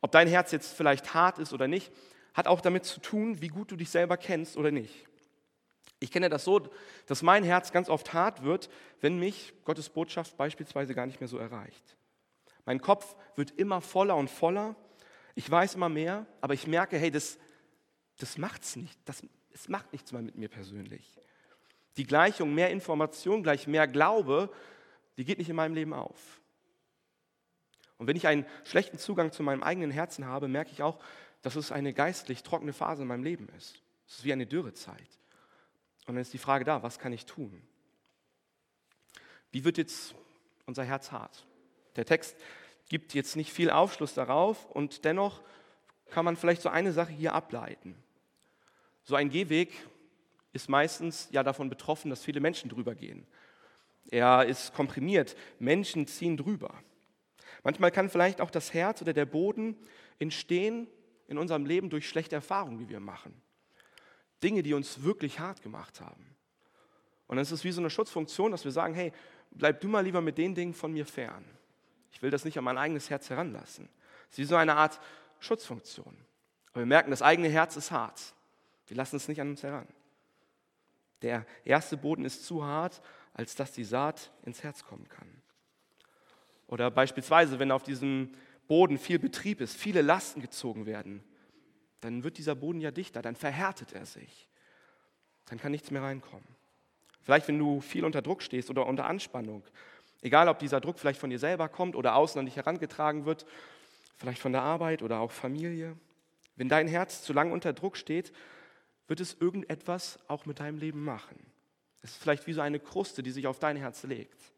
Ob 0.00 0.12
dein 0.12 0.28
Herz 0.28 0.52
jetzt 0.52 0.74
vielleicht 0.74 1.14
hart 1.14 1.38
ist 1.38 1.52
oder 1.52 1.68
nicht, 1.68 1.92
hat 2.34 2.46
auch 2.46 2.60
damit 2.60 2.84
zu 2.84 3.00
tun, 3.00 3.40
wie 3.40 3.48
gut 3.48 3.70
du 3.70 3.76
dich 3.76 3.90
selber 3.90 4.16
kennst 4.16 4.56
oder 4.56 4.70
nicht. 4.70 5.06
Ich 6.00 6.12
kenne 6.12 6.28
das 6.28 6.44
so, 6.44 6.68
dass 7.06 7.22
mein 7.22 7.42
Herz 7.42 7.72
ganz 7.72 7.88
oft 7.88 8.12
hart 8.12 8.44
wird, 8.44 8.70
wenn 9.00 9.18
mich 9.18 9.54
Gottes 9.64 9.88
Botschaft 9.88 10.36
beispielsweise 10.36 10.94
gar 10.94 11.06
nicht 11.06 11.20
mehr 11.20 11.28
so 11.28 11.38
erreicht. 11.38 11.96
Mein 12.64 12.80
Kopf 12.80 13.16
wird 13.34 13.50
immer 13.52 13.80
voller 13.80 14.16
und 14.16 14.30
voller. 14.30 14.76
Ich 15.34 15.50
weiß 15.50 15.74
immer 15.74 15.88
mehr, 15.88 16.26
aber 16.40 16.54
ich 16.54 16.66
merke, 16.66 16.98
hey, 16.98 17.10
das, 17.10 17.38
das 18.18 18.38
macht's 18.38 18.76
nicht. 18.76 18.98
Das, 19.06 19.22
es 19.52 19.68
macht 19.68 19.92
nichts 19.92 20.12
mehr 20.12 20.22
mit 20.22 20.36
mir 20.36 20.48
persönlich. 20.48 21.18
Die 21.96 22.04
Gleichung 22.04 22.54
mehr 22.54 22.70
Information 22.70 23.42
gleich 23.42 23.66
mehr 23.66 23.88
Glaube, 23.88 24.50
die 25.16 25.24
geht 25.24 25.38
nicht 25.38 25.50
in 25.50 25.56
meinem 25.56 25.74
Leben 25.74 25.92
auf. 25.92 26.37
Und 27.98 28.06
wenn 28.06 28.16
ich 28.16 28.26
einen 28.26 28.46
schlechten 28.64 28.98
Zugang 28.98 29.32
zu 29.32 29.42
meinem 29.42 29.62
eigenen 29.62 29.90
Herzen 29.90 30.26
habe, 30.26 30.48
merke 30.48 30.70
ich 30.72 30.82
auch, 30.82 30.98
dass 31.42 31.56
es 31.56 31.72
eine 31.72 31.92
geistlich 31.92 32.42
trockene 32.42 32.72
Phase 32.72 33.02
in 33.02 33.08
meinem 33.08 33.24
Leben 33.24 33.48
ist. 33.56 33.82
Es 34.08 34.18
ist 34.18 34.24
wie 34.24 34.32
eine 34.32 34.46
Dürrezeit. 34.46 35.18
Und 36.06 36.14
dann 36.14 36.22
ist 36.22 36.32
die 36.32 36.38
Frage 36.38 36.64
da, 36.64 36.82
was 36.82 36.98
kann 36.98 37.12
ich 37.12 37.26
tun? 37.26 37.62
Wie 39.50 39.64
wird 39.64 39.78
jetzt 39.78 40.14
unser 40.66 40.84
Herz 40.84 41.12
hart? 41.12 41.46
Der 41.96 42.06
Text 42.06 42.36
gibt 42.88 43.14
jetzt 43.14 43.36
nicht 43.36 43.52
viel 43.52 43.70
Aufschluss 43.70 44.14
darauf 44.14 44.64
und 44.66 45.04
dennoch 45.04 45.42
kann 46.10 46.24
man 46.24 46.36
vielleicht 46.36 46.62
so 46.62 46.68
eine 46.68 46.92
Sache 46.92 47.12
hier 47.12 47.34
ableiten. 47.34 47.94
So 49.02 49.14
ein 49.14 49.30
Gehweg 49.30 49.72
ist 50.52 50.68
meistens 50.68 51.28
ja 51.30 51.42
davon 51.42 51.68
betroffen, 51.68 52.10
dass 52.10 52.24
viele 52.24 52.40
Menschen 52.40 52.70
drüber 52.70 52.94
gehen. 52.94 53.26
Er 54.10 54.46
ist 54.46 54.72
komprimiert, 54.72 55.36
Menschen 55.58 56.06
ziehen 56.06 56.36
drüber. 56.36 56.74
Manchmal 57.64 57.90
kann 57.90 58.10
vielleicht 58.10 58.40
auch 58.40 58.50
das 58.50 58.72
Herz 58.72 59.02
oder 59.02 59.12
der 59.12 59.26
Boden 59.26 59.76
entstehen 60.18 60.88
in 61.26 61.38
unserem 61.38 61.66
Leben 61.66 61.90
durch 61.90 62.08
schlechte 62.08 62.36
Erfahrungen, 62.36 62.78
die 62.78 62.88
wir 62.88 63.00
machen. 63.00 63.40
Dinge, 64.42 64.62
die 64.62 64.74
uns 64.74 65.02
wirklich 65.02 65.40
hart 65.40 65.62
gemacht 65.62 66.00
haben. 66.00 66.36
Und 67.26 67.38
es 67.38 67.52
ist 67.52 67.64
wie 67.64 67.72
so 67.72 67.80
eine 67.80 67.90
Schutzfunktion, 67.90 68.50
dass 68.50 68.64
wir 68.64 68.72
sagen, 68.72 68.94
hey, 68.94 69.12
bleib 69.50 69.80
du 69.80 69.88
mal 69.88 70.00
lieber 70.00 70.20
mit 70.20 70.38
den 70.38 70.54
Dingen 70.54 70.74
von 70.74 70.92
mir 70.92 71.04
fern. 71.04 71.44
Ich 72.12 72.22
will 72.22 72.30
das 72.30 72.44
nicht 72.44 72.56
an 72.56 72.64
mein 72.64 72.78
eigenes 72.78 73.10
Herz 73.10 73.28
heranlassen. 73.30 73.88
Es 74.28 74.34
ist 74.34 74.38
wie 74.38 74.44
so 74.44 74.56
eine 74.56 74.76
Art 74.76 74.98
Schutzfunktion. 75.40 76.16
Aber 76.72 76.80
wir 76.80 76.86
merken, 76.86 77.10
das 77.10 77.22
eigene 77.22 77.48
Herz 77.48 77.76
ist 77.76 77.90
hart. 77.90 78.34
Wir 78.86 78.96
lassen 78.96 79.16
es 79.16 79.28
nicht 79.28 79.40
an 79.40 79.50
uns 79.50 79.62
heran. 79.62 79.86
Der 81.22 81.44
erste 81.64 81.96
Boden 81.96 82.24
ist 82.24 82.44
zu 82.44 82.64
hart, 82.64 83.02
als 83.34 83.54
dass 83.54 83.72
die 83.72 83.84
Saat 83.84 84.32
ins 84.44 84.62
Herz 84.62 84.84
kommen 84.84 85.08
kann. 85.08 85.37
Oder 86.68 86.90
beispielsweise, 86.90 87.58
wenn 87.58 87.72
auf 87.72 87.82
diesem 87.82 88.30
Boden 88.68 88.98
viel 88.98 89.18
Betrieb 89.18 89.60
ist, 89.60 89.76
viele 89.76 90.02
Lasten 90.02 90.40
gezogen 90.40 90.86
werden, 90.86 91.24
dann 92.00 92.22
wird 92.22 92.38
dieser 92.38 92.54
Boden 92.54 92.80
ja 92.80 92.90
dichter, 92.92 93.22
dann 93.22 93.34
verhärtet 93.34 93.92
er 93.92 94.06
sich. 94.06 94.48
Dann 95.46 95.58
kann 95.58 95.72
nichts 95.72 95.90
mehr 95.90 96.02
reinkommen. 96.02 96.46
Vielleicht, 97.22 97.48
wenn 97.48 97.58
du 97.58 97.80
viel 97.80 98.04
unter 98.04 98.22
Druck 98.22 98.42
stehst 98.42 98.70
oder 98.70 98.86
unter 98.86 99.06
Anspannung, 99.06 99.64
egal 100.20 100.48
ob 100.48 100.58
dieser 100.58 100.80
Druck 100.80 100.98
vielleicht 100.98 101.18
von 101.18 101.30
dir 101.30 101.38
selber 101.38 101.68
kommt 101.68 101.96
oder 101.96 102.14
außen 102.14 102.38
an 102.38 102.46
dich 102.46 102.56
herangetragen 102.56 103.24
wird, 103.24 103.46
vielleicht 104.16 104.40
von 104.40 104.52
der 104.52 104.62
Arbeit 104.62 105.02
oder 105.02 105.20
auch 105.20 105.32
Familie. 105.32 105.96
Wenn 106.56 106.68
dein 106.68 106.88
Herz 106.88 107.22
zu 107.22 107.32
lange 107.32 107.52
unter 107.52 107.72
Druck 107.72 107.96
steht, 107.96 108.32
wird 109.06 109.20
es 109.20 109.34
irgendetwas 109.40 110.18
auch 110.28 110.44
mit 110.44 110.60
deinem 110.60 110.78
Leben 110.78 111.02
machen. 111.02 111.38
Es 112.02 112.10
ist 112.10 112.22
vielleicht 112.22 112.46
wie 112.46 112.52
so 112.52 112.60
eine 112.60 112.78
Kruste, 112.78 113.22
die 113.22 113.30
sich 113.30 113.46
auf 113.46 113.58
dein 113.58 113.76
Herz 113.76 114.02
legt. 114.02 114.52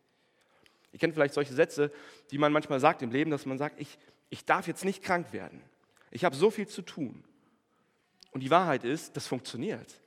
Ihr 0.92 0.98
kennt 0.98 1.14
vielleicht 1.14 1.34
solche 1.34 1.54
Sätze, 1.54 1.92
die 2.30 2.38
man 2.38 2.52
manchmal 2.52 2.80
sagt 2.80 3.02
im 3.02 3.10
Leben, 3.10 3.30
dass 3.30 3.46
man 3.46 3.58
sagt, 3.58 3.80
ich, 3.80 3.98
ich 4.28 4.44
darf 4.44 4.66
jetzt 4.66 4.84
nicht 4.84 5.02
krank 5.02 5.32
werden. 5.32 5.62
Ich 6.10 6.24
habe 6.24 6.34
so 6.34 6.50
viel 6.50 6.66
zu 6.66 6.82
tun. 6.82 7.24
Und 8.32 8.40
die 8.40 8.50
Wahrheit 8.50 8.84
ist, 8.84 9.16
das 9.16 9.26
funktioniert. 9.26 10.00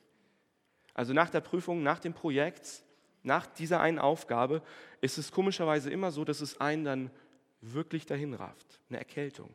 Also 0.93 1.13
nach 1.13 1.29
der 1.29 1.41
Prüfung, 1.41 1.83
nach 1.83 1.99
dem 1.99 2.13
Projekt, 2.13 2.83
nach 3.23 3.47
dieser 3.47 3.79
einen 3.79 3.99
Aufgabe 3.99 4.61
ist 5.01 5.17
es 5.17 5.31
komischerweise 5.31 5.89
immer 5.89 6.11
so, 6.11 6.23
dass 6.25 6.41
es 6.41 6.59
einen 6.59 6.83
dann 6.83 7.11
wirklich 7.61 8.05
dahin 8.05 8.33
rafft. 8.33 8.79
Eine 8.89 8.99
Erkältung. 8.99 9.53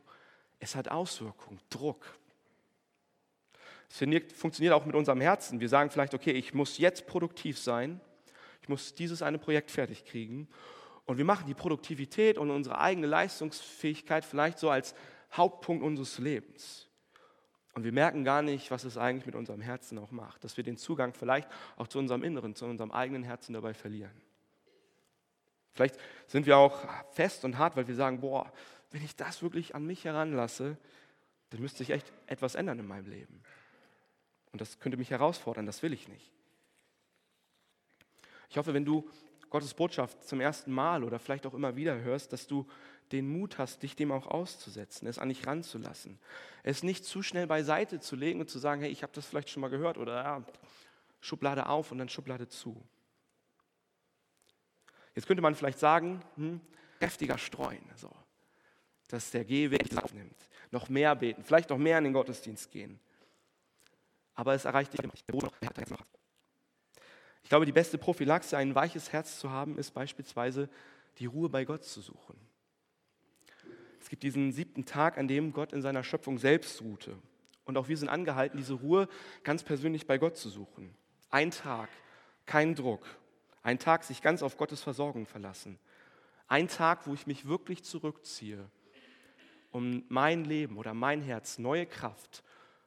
Es 0.59 0.75
hat 0.75 0.89
Auswirkungen, 0.89 1.59
Druck. 1.69 2.05
Es 3.89 3.97
funktioniert 4.35 4.73
auch 4.73 4.85
mit 4.85 4.95
unserem 4.95 5.21
Herzen. 5.21 5.59
Wir 5.59 5.69
sagen 5.69 5.89
vielleicht, 5.89 6.13
okay, 6.13 6.31
ich 6.31 6.53
muss 6.53 6.77
jetzt 6.77 7.07
produktiv 7.07 7.57
sein. 7.57 7.99
Ich 8.61 8.69
muss 8.69 8.93
dieses 8.93 9.21
eine 9.21 9.39
Projekt 9.39 9.71
fertig 9.71 10.05
kriegen. 10.05 10.47
Und 11.09 11.17
wir 11.17 11.25
machen 11.25 11.47
die 11.47 11.55
Produktivität 11.55 12.37
und 12.37 12.51
unsere 12.51 12.79
eigene 12.79 13.07
Leistungsfähigkeit 13.07 14.23
vielleicht 14.23 14.59
so 14.59 14.69
als 14.69 14.93
Hauptpunkt 15.33 15.83
unseres 15.83 16.19
Lebens. 16.19 16.87
Und 17.73 17.83
wir 17.83 17.91
merken 17.91 18.23
gar 18.23 18.43
nicht, 18.43 18.69
was 18.69 18.83
es 18.83 18.95
eigentlich 18.95 19.25
mit 19.25 19.33
unserem 19.33 19.59
Herzen 19.59 19.97
auch 19.97 20.11
macht, 20.11 20.43
dass 20.43 20.55
wir 20.55 20.63
den 20.63 20.77
Zugang 20.77 21.15
vielleicht 21.15 21.49
auch 21.77 21.87
zu 21.87 21.97
unserem 21.97 22.23
Inneren, 22.23 22.53
zu 22.53 22.65
unserem 22.65 22.91
eigenen 22.91 23.23
Herzen 23.23 23.53
dabei 23.53 23.73
verlieren. 23.73 24.21
Vielleicht 25.71 25.97
sind 26.27 26.45
wir 26.45 26.59
auch 26.59 26.79
fest 27.11 27.43
und 27.43 27.57
hart, 27.57 27.75
weil 27.75 27.87
wir 27.87 27.95
sagen, 27.95 28.21
boah, 28.21 28.53
wenn 28.91 29.03
ich 29.03 29.15
das 29.15 29.41
wirklich 29.41 29.73
an 29.73 29.87
mich 29.87 30.05
heranlasse, 30.05 30.77
dann 31.49 31.59
müsste 31.59 31.79
sich 31.79 31.89
echt 31.89 32.13
etwas 32.27 32.53
ändern 32.53 32.77
in 32.77 32.87
meinem 32.87 33.09
Leben. 33.09 33.41
Und 34.51 34.61
das 34.61 34.77
könnte 34.79 34.99
mich 34.99 35.09
herausfordern, 35.09 35.65
das 35.65 35.81
will 35.81 35.91
ich 35.91 36.07
nicht. 36.07 36.31
Ich 38.51 38.59
hoffe, 38.59 38.75
wenn 38.75 38.85
du 38.85 39.09
Gottes 39.49 39.73
Botschaft 39.73 40.23
zum 40.27 40.41
ersten 40.41 40.71
Mal 40.71 41.03
oder 41.03 41.19
vielleicht 41.19 41.45
auch 41.45 41.53
immer 41.53 41.75
wieder 41.75 41.99
hörst, 42.01 42.33
dass 42.33 42.47
du 42.47 42.67
den 43.11 43.27
Mut 43.27 43.57
hast, 43.57 43.81
dich 43.81 43.95
dem 43.95 44.11
auch 44.11 44.27
auszusetzen, 44.27 45.07
es 45.07 45.17
an 45.17 45.29
dich 45.29 45.47
ranzulassen. 45.47 46.19
Es 46.63 46.83
nicht 46.83 47.05
zu 47.05 47.23
schnell 47.23 47.47
beiseite 47.47 47.99
zu 47.99 48.15
legen 48.15 48.39
und 48.39 48.49
zu 48.49 48.59
sagen, 48.59 48.81
hey, 48.81 48.91
ich 48.91 49.01
habe 49.01 49.13
das 49.13 49.25
vielleicht 49.25 49.49
schon 49.49 49.61
mal 49.61 49.69
gehört 49.69 49.97
oder 49.97 50.23
ja, 50.23 50.43
Schublade 51.19 51.67
auf 51.67 51.91
und 51.91 51.97
dann 51.97 52.09
Schublade 52.09 52.47
zu. 52.47 52.81
Jetzt 55.15 55.25
könnte 55.25 55.41
man 55.41 55.55
vielleicht 55.55 55.79
sagen, 55.79 56.21
hm, 56.35 56.61
kräftiger 56.99 57.37
streuen, 57.37 57.83
so, 57.95 58.11
dass 59.07 59.31
der 59.31 59.43
Gehweg 59.43 59.97
aufnimmt, 59.97 60.37
noch 60.71 60.89
mehr 60.89 61.15
beten, 61.15 61.43
vielleicht 61.43 61.71
noch 61.71 61.77
mehr 61.77 61.97
in 61.97 62.05
den 62.05 62.13
Gottesdienst 62.13 62.71
gehen. 62.71 62.99
Aber 64.35 64.53
es 64.53 64.65
erreicht 64.65 64.93
dich 64.93 65.01
nicht. 65.01 65.25
Ich 67.49 67.51
glaube, 67.51 67.65
die 67.65 67.71
beste 67.71 67.97
Prophylaxe, 67.97 68.55
ein 68.57 68.75
weiches 68.75 69.11
Herz 69.11 69.39
zu 69.39 69.49
haben, 69.49 69.79
ist 69.79 69.89
beispielsweise 69.95 70.69
die 71.17 71.25
Ruhe 71.25 71.49
bei 71.49 71.65
Gott 71.65 71.83
zu 71.83 71.99
suchen. 71.99 72.35
Es 73.99 74.07
gibt 74.07 74.21
diesen 74.21 74.51
siebten 74.51 74.85
Tag, 74.85 75.17
an 75.17 75.27
dem 75.27 75.51
Gott 75.51 75.73
in 75.73 75.81
seiner 75.81 76.03
Schöpfung 76.03 76.37
selbst 76.37 76.79
ruhte. 76.83 77.17
Und 77.65 77.75
auch 77.75 77.87
wir 77.87 77.97
sind 77.97 78.07
angehalten, 78.07 78.55
diese 78.55 78.75
Ruhe 78.75 79.09
ganz 79.43 79.63
persönlich 79.63 80.05
bei 80.05 80.19
Gott 80.19 80.37
zu 80.37 80.47
suchen. 80.47 80.93
Ein 81.31 81.49
Tag, 81.49 81.89
kein 82.45 82.75
Druck. 82.75 83.03
Ein 83.63 83.79
Tag, 83.79 84.03
sich 84.03 84.21
ganz 84.21 84.43
auf 84.43 84.55
Gottes 84.55 84.83
Versorgung 84.83 85.25
verlassen. 85.25 85.79
Ein 86.47 86.67
Tag, 86.67 87.07
wo 87.07 87.15
ich 87.15 87.25
mich 87.25 87.47
wirklich 87.47 87.83
zurückziehe, 87.83 88.69
um 89.71 90.03
mein 90.07 90.45
Leben 90.45 90.77
oder 90.77 90.93
mein 90.93 91.23
Herz 91.23 91.57
neue 91.57 91.87
Kraft 91.87 92.43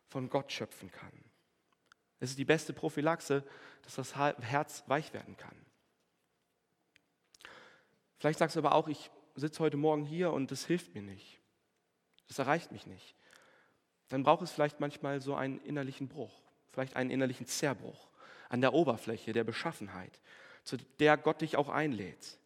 von 0.07 0.31
Gott 0.31 0.53
schöpfen 0.53 0.93
kann. 0.93 1.32
Es 2.23 2.31
ist 2.31 2.39
die 2.39 2.45
beste 2.45 2.73
Prophylaxe, 2.73 3.43
dass 3.83 3.97
das 3.97 4.15
Herz 4.15 4.85
weich 4.87 5.13
werden 5.13 5.37
kann. 5.37 5.57
Vielleicht 8.17 8.39
sagst 8.39 8.55
du 8.55 8.61
aber 8.61 8.77
auch, 8.77 8.87
ich 8.87 9.11
sitze 9.35 9.59
heute 9.59 9.77
Morgen 9.77 10.05
hier 10.05 10.33
und 10.33 10.53
das 10.53 10.65
hilft 10.65 10.95
mir 10.95 11.03
nicht. 11.03 11.41
Das 12.29 12.39
erreicht 12.39 12.71
mich 12.71 12.87
nicht. 12.87 13.17
Dann 14.09 14.23
braucht 14.23 14.43
es 14.43 14.53
vielleicht 14.53 14.79
manchmal 14.79 15.21
so 15.21 15.35
einen 15.35 15.59
innerlichen 15.63 16.07
Bruch, 16.07 16.33
vielleicht 16.71 16.95
einen 16.95 17.11
innerlichen 17.11 17.49
Zerbruch 17.49 18.07
an 18.49 18.61
der 18.61 18.73
Oberfläche 18.73 19.33
der 19.33 19.43
Beschaffenheit, 19.43 20.21
zu 20.63 20.77
der 21.01 21.17
Gott 21.17 21.41
dich 21.41 21.57
auch 21.57 21.71
einlädt. 21.71 22.39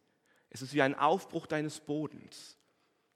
Es 0.49 0.63
ist 0.63 0.73
wie 0.73 0.81
ein 0.81 0.95
Aufbruch 0.95 1.45
deines 1.45 1.81
Bodens. 1.81 2.56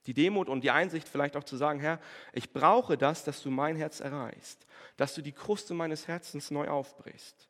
Die 0.07 0.13
Demut 0.13 0.49
und 0.49 0.61
die 0.61 0.71
Einsicht 0.71 1.07
vielleicht 1.07 1.35
auch 1.35 1.43
zu 1.43 1.57
sagen, 1.57 1.79
Herr, 1.79 1.99
ich 2.33 2.51
brauche 2.51 2.97
das, 2.97 3.23
dass 3.23 3.41
du 3.43 3.51
mein 3.51 3.75
Herz 3.75 3.99
erreichst, 3.99 4.65
dass 4.97 5.13
du 5.13 5.21
die 5.21 5.31
Kruste 5.31 5.73
meines 5.73 6.07
Herzens 6.07 6.49
neu 6.49 6.69
aufbrichst. 6.69 7.47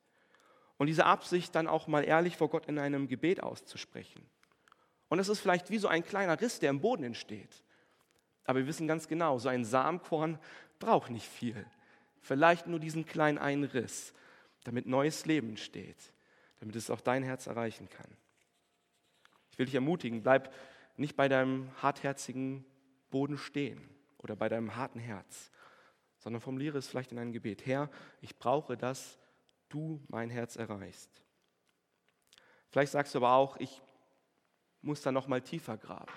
Und 0.77 0.87
diese 0.87 1.05
Absicht 1.05 1.55
dann 1.55 1.67
auch 1.67 1.87
mal 1.87 2.03
ehrlich 2.03 2.37
vor 2.37 2.49
Gott 2.49 2.65
in 2.65 2.79
einem 2.79 3.07
Gebet 3.07 3.41
auszusprechen. 3.43 4.25
Und 5.09 5.19
es 5.19 5.29
ist 5.29 5.39
vielleicht 5.39 5.69
wie 5.69 5.77
so 5.77 5.87
ein 5.87 6.03
kleiner 6.03 6.39
Riss, 6.39 6.59
der 6.59 6.69
im 6.69 6.81
Boden 6.81 7.03
entsteht. 7.03 7.63
Aber 8.45 8.59
wir 8.59 8.67
wissen 8.67 8.87
ganz 8.87 9.07
genau, 9.07 9.39
so 9.39 9.49
ein 9.49 9.63
Samenkorn 9.63 10.39
braucht 10.79 11.11
nicht 11.11 11.27
viel. 11.27 11.65
Vielleicht 12.21 12.67
nur 12.67 12.79
diesen 12.79 13.05
kleinen 13.05 13.37
einen 13.37 13.63
Riss, 13.63 14.13
damit 14.63 14.85
neues 14.85 15.25
Leben 15.25 15.49
entsteht, 15.49 15.97
damit 16.59 16.75
es 16.75 16.89
auch 16.89 17.01
dein 17.01 17.23
Herz 17.23 17.47
erreichen 17.47 17.89
kann. 17.89 18.09
Ich 19.51 19.59
will 19.59 19.65
dich 19.65 19.75
ermutigen, 19.75 20.23
bleib 20.23 20.53
nicht 21.01 21.15
bei 21.15 21.27
deinem 21.27 21.69
hartherzigen 21.81 22.63
Boden 23.09 23.37
stehen 23.37 23.89
oder 24.19 24.35
bei 24.35 24.47
deinem 24.47 24.75
harten 24.75 24.99
Herz, 24.99 25.51
sondern 26.17 26.41
formuliere 26.41 26.77
es 26.77 26.87
vielleicht 26.87 27.11
in 27.11 27.19
ein 27.19 27.33
Gebet. 27.33 27.65
Herr, 27.65 27.89
ich 28.21 28.37
brauche 28.37 28.77
das, 28.77 29.19
du 29.69 30.01
mein 30.07 30.29
Herz 30.29 30.55
erreichst. 30.55 31.09
Vielleicht 32.69 32.91
sagst 32.91 33.13
du 33.13 33.19
aber 33.19 33.33
auch, 33.33 33.57
ich 33.57 33.81
muss 34.81 35.01
da 35.01 35.11
noch 35.11 35.27
mal 35.27 35.41
tiefer 35.41 35.77
graben. 35.77 36.13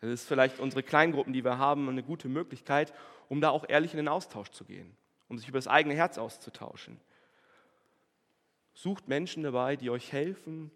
Das 0.00 0.10
ist 0.10 0.28
vielleicht 0.28 0.60
unsere 0.60 0.82
Kleingruppen, 0.82 1.32
die 1.32 1.44
wir 1.44 1.58
haben, 1.58 1.88
eine 1.88 2.02
gute 2.02 2.28
Möglichkeit, 2.28 2.94
um 3.28 3.40
da 3.40 3.50
auch 3.50 3.64
ehrlich 3.68 3.92
in 3.92 3.98
den 3.98 4.08
Austausch 4.08 4.50
zu 4.50 4.64
gehen, 4.64 4.96
um 5.28 5.38
sich 5.38 5.48
über 5.48 5.58
das 5.58 5.68
eigene 5.68 5.94
Herz 5.94 6.18
auszutauschen. 6.18 7.00
Sucht 8.72 9.08
Menschen 9.08 9.42
dabei, 9.42 9.76
die 9.76 9.90
euch 9.90 10.12
helfen, 10.12 10.70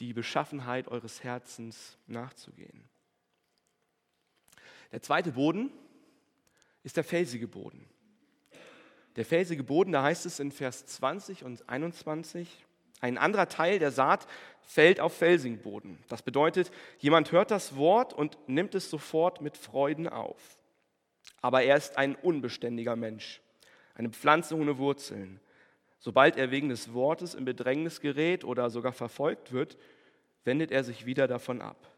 die 0.00 0.12
Beschaffenheit 0.12 0.88
eures 0.88 1.22
Herzens 1.24 1.98
nachzugehen. 2.06 2.84
Der 4.92 5.02
zweite 5.02 5.32
Boden 5.32 5.70
ist 6.82 6.96
der 6.96 7.04
felsige 7.04 7.48
Boden. 7.48 7.88
Der 9.16 9.24
felsige 9.24 9.64
Boden, 9.64 9.92
da 9.92 10.02
heißt 10.02 10.26
es 10.26 10.40
in 10.40 10.52
Vers 10.52 10.86
20 10.86 11.42
und 11.42 11.68
21, 11.68 12.64
ein 13.00 13.18
anderer 13.18 13.48
Teil 13.48 13.78
der 13.78 13.90
Saat 13.90 14.26
fällt 14.62 15.00
auf 15.00 15.16
felsigen 15.16 15.60
Boden. 15.60 15.98
Das 16.08 16.22
bedeutet, 16.22 16.70
jemand 16.98 17.32
hört 17.32 17.50
das 17.50 17.76
Wort 17.76 18.12
und 18.12 18.38
nimmt 18.46 18.74
es 18.74 18.90
sofort 18.90 19.40
mit 19.40 19.56
Freuden 19.56 20.08
auf. 20.08 20.58
Aber 21.40 21.62
er 21.62 21.76
ist 21.76 21.98
ein 21.98 22.14
unbeständiger 22.14 22.96
Mensch, 22.96 23.40
eine 23.94 24.10
Pflanze 24.10 24.56
ohne 24.56 24.78
Wurzeln. 24.78 25.40
Sobald 25.98 26.36
er 26.36 26.50
wegen 26.50 26.68
des 26.68 26.92
Wortes 26.92 27.34
in 27.34 27.44
Bedrängnis 27.44 28.00
gerät 28.00 28.44
oder 28.44 28.70
sogar 28.70 28.92
verfolgt 28.92 29.52
wird, 29.52 29.76
wendet 30.44 30.70
er 30.70 30.84
sich 30.84 31.06
wieder 31.06 31.26
davon 31.26 31.60
ab. 31.60 31.90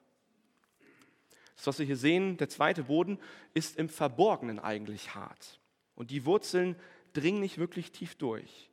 Das, 1.56 1.66
was 1.66 1.78
wir 1.80 1.86
hier 1.86 1.96
sehen, 1.96 2.36
der 2.36 2.48
zweite 2.48 2.84
Boden, 2.84 3.18
ist 3.52 3.76
im 3.76 3.88
Verborgenen 3.88 4.60
eigentlich 4.60 5.14
hart. 5.14 5.60
Und 5.96 6.10
die 6.10 6.24
Wurzeln 6.24 6.76
dringen 7.12 7.40
nicht 7.40 7.58
wirklich 7.58 7.90
tief 7.90 8.14
durch. 8.14 8.70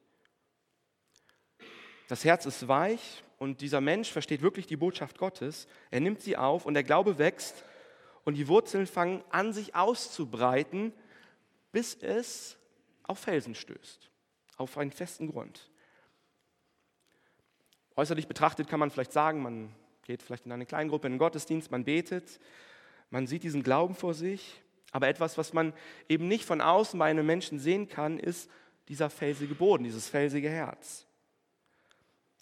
Das 2.08 2.24
Herz 2.24 2.46
ist 2.46 2.68
weich 2.68 3.24
und 3.40 3.62
dieser 3.62 3.82
Mensch 3.82 4.12
versteht 4.12 4.44
wirklich 4.44 4.68
die 4.68 4.78
Botschaft 4.78 5.18
Gottes. 5.18 5.68
Er 5.90 6.00
nimmt 6.00 6.22
sie 6.22 6.38
auf 6.38 6.66
und 6.66 6.76
der 6.76 6.84
Glaube 6.84 7.18
wächst 7.18 7.64
und 8.24 8.36
die 8.36 8.48
Wurzeln 8.48 8.86
fangen 8.86 9.24
an, 9.30 9.54
sich 9.54 9.76
auszubreiten, 9.76 10.94
bis 11.72 11.96
es 11.96 12.58
auf 13.04 13.20
Felsen 13.20 13.56
stößt, 13.56 14.10
auf 14.58 14.78
einen 14.78 14.92
festen 14.92 15.28
Grund. 15.28 15.70
Äußerlich 17.96 18.28
betrachtet 18.28 18.68
kann 18.68 18.80
man 18.80 18.92
vielleicht 18.92 19.14
sagen, 19.14 19.42
man 19.42 19.74
geht 20.04 20.22
vielleicht 20.22 20.46
in 20.46 20.52
eine 20.52 20.66
Kleingruppe, 20.66 21.08
in 21.08 21.14
einen 21.14 21.20
Gottesdienst, 21.20 21.72
man 21.72 21.86
betet, 21.86 22.40
man 23.10 23.28
sieht 23.28 23.44
diesen 23.44 23.64
Glauben 23.64 23.96
vor 23.96 24.14
sich, 24.14 24.62
aber 24.92 25.08
etwas, 25.08 25.38
was 25.38 25.54
man 25.54 25.74
eben 26.08 26.28
nicht 26.28 26.46
von 26.46 26.62
außen 26.62 26.98
bei 26.98 27.10
einem 27.10 27.26
Menschen 27.26 27.60
sehen 27.60 27.88
kann, 27.88 28.20
ist 28.20 28.50
dieser 28.88 29.10
felsige 29.10 29.56
Boden, 29.56 29.84
dieses 29.84 30.08
felsige 30.08 30.50
Herz. 30.50 31.06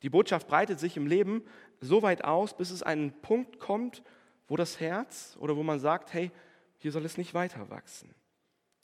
Die 0.01 0.10
Botschaft 0.10 0.48
breitet 0.48 0.79
sich 0.79 0.98
im 0.98 1.08
Leben 1.08 1.43
so 1.79 2.01
weit 2.01 2.24
aus, 2.24 2.55
bis 2.55 2.70
es 2.70 2.84
einen 2.84 3.13
Punkt 3.22 3.60
kommt, 3.60 4.03
wo 4.48 4.58
das 4.58 4.79
Herz 4.79 5.38
oder 5.39 5.55
wo 5.55 5.63
man 5.63 5.79
sagt, 5.79 6.13
hey, 6.13 6.32
hier 6.77 6.91
soll 6.91 7.05
es 7.05 7.17
nicht 7.17 7.34
weiter 7.34 7.70
wachsen. 7.70 8.13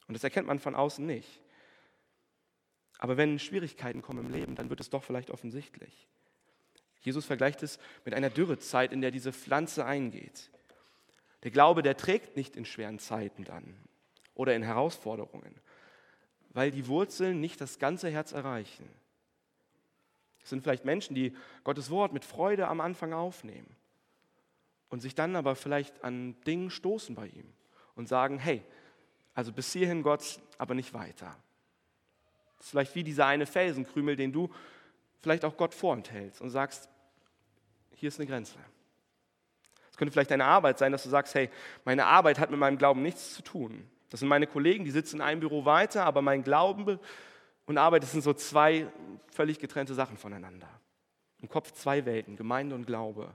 Und 0.07 0.13
das 0.13 0.23
erkennt 0.23 0.47
man 0.47 0.59
von 0.59 0.75
außen 0.75 1.05
nicht. 1.05 1.41
Aber 2.99 3.17
wenn 3.17 3.39
Schwierigkeiten 3.39 4.01
kommen 4.01 4.25
im 4.25 4.31
Leben, 4.31 4.55
dann 4.55 4.69
wird 4.69 4.81
es 4.81 4.89
doch 4.89 5.03
vielleicht 5.03 5.31
offensichtlich. 5.31 6.07
Jesus 7.01 7.25
vergleicht 7.25 7.63
es 7.63 7.79
mit 8.05 8.13
einer 8.13 8.29
Dürrezeit, 8.29 8.91
in 8.91 9.01
der 9.01 9.11
diese 9.11 9.31
Pflanze 9.31 9.85
eingeht. 9.85 10.51
Der 11.43 11.51
Glaube, 11.51 11.81
der 11.81 11.95
trägt 11.95 12.35
nicht 12.35 12.57
in 12.57 12.65
schweren 12.65 12.99
Zeiten 12.99 13.45
dann 13.45 13.73
oder 14.35 14.53
in 14.53 14.63
Herausforderungen, 14.63 15.55
weil 16.49 16.71
die 16.71 16.87
Wurzeln 16.87 17.39
nicht 17.39 17.61
das 17.61 17.79
ganze 17.79 18.09
Herz 18.09 18.33
erreichen. 18.33 18.87
Es 20.43 20.49
sind 20.49 20.61
vielleicht 20.61 20.83
Menschen, 20.83 21.15
die 21.15 21.35
Gottes 21.63 21.89
Wort 21.89 22.11
mit 22.11 22.25
Freude 22.25 22.67
am 22.67 22.81
Anfang 22.81 23.13
aufnehmen 23.13 23.75
und 24.89 24.99
sich 24.99 25.15
dann 25.15 25.37
aber 25.37 25.55
vielleicht 25.55 26.03
an 26.03 26.35
Dingen 26.41 26.69
stoßen 26.69 27.15
bei 27.15 27.27
ihm 27.27 27.53
und 27.95 28.09
sagen, 28.09 28.39
hey, 28.39 28.61
also 29.33 29.53
bis 29.53 29.71
hierhin 29.71 30.03
Gott, 30.03 30.41
aber 30.57 30.73
nicht 30.73 30.93
weiter. 30.93 31.37
Das 32.59 32.67
ist 32.67 32.71
vielleicht 32.71 32.93
wie 32.93 33.03
dieser 33.03 33.25
eine 33.25 33.45
Felsenkrümel, 33.45 34.15
den 34.15 34.31
du 34.31 34.49
vielleicht 35.21 35.43
auch 35.45 35.57
Gott 35.57 35.73
vorenthältst 35.73 36.41
und 36.41 36.49
sagst, 36.49 36.89
hier 37.95 38.09
ist 38.09 38.19
eine 38.19 38.27
Grenze. 38.27 38.57
Es 39.89 39.97
könnte 39.97 40.11
vielleicht 40.11 40.31
deine 40.31 40.45
Arbeit 40.45 40.77
sein, 40.77 40.91
dass 40.91 41.03
du 41.03 41.09
sagst, 41.09 41.33
hey, 41.35 41.49
meine 41.83 42.05
Arbeit 42.05 42.37
hat 42.39 42.51
mit 42.51 42.59
meinem 42.59 42.77
Glauben 42.77 43.01
nichts 43.01 43.33
zu 43.33 43.41
tun. 43.41 43.89
Das 44.09 44.19
sind 44.19 44.29
meine 44.29 44.47
Kollegen, 44.47 44.85
die 44.85 44.91
sitzen 44.91 45.17
in 45.17 45.21
einem 45.21 45.39
Büro 45.39 45.65
weiter, 45.65 46.05
aber 46.05 46.21
mein 46.21 46.43
Glauben 46.43 46.99
und 47.65 47.77
Arbeit, 47.77 48.03
das 48.03 48.11
sind 48.11 48.23
so 48.23 48.33
zwei 48.33 48.87
völlig 49.31 49.59
getrennte 49.59 49.93
Sachen 49.93 50.17
voneinander. 50.17 50.69
Im 51.41 51.47
Kopf 51.47 51.71
zwei 51.71 52.05
Welten, 52.05 52.35
Gemeinde 52.35 52.75
und 52.75 52.85
Glaube. 52.85 53.33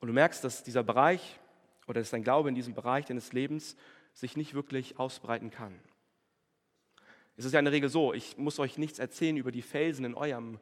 Und 0.00 0.08
du 0.08 0.14
merkst, 0.14 0.44
dass 0.44 0.62
dieser 0.62 0.82
Bereich 0.82 1.38
oder 1.86 2.00
dass 2.00 2.10
dein 2.10 2.22
Glaube 2.22 2.48
in 2.48 2.54
diesem 2.54 2.74
Bereich 2.74 3.06
deines 3.06 3.32
Lebens 3.32 3.76
sich 4.12 4.36
nicht 4.36 4.54
wirklich 4.54 4.98
ausbreiten 4.98 5.50
kann. 5.50 5.78
Es 7.36 7.44
ist 7.44 7.52
ja 7.52 7.58
in 7.58 7.64
der 7.64 7.72
Regel 7.72 7.88
so, 7.88 8.12
ich 8.12 8.36
muss 8.38 8.58
euch 8.58 8.78
nichts 8.78 8.98
erzählen 8.98 9.36
über 9.36 9.50
die 9.50 9.62
Felsen 9.62 10.04
in 10.04 10.14
eurem 10.14 10.58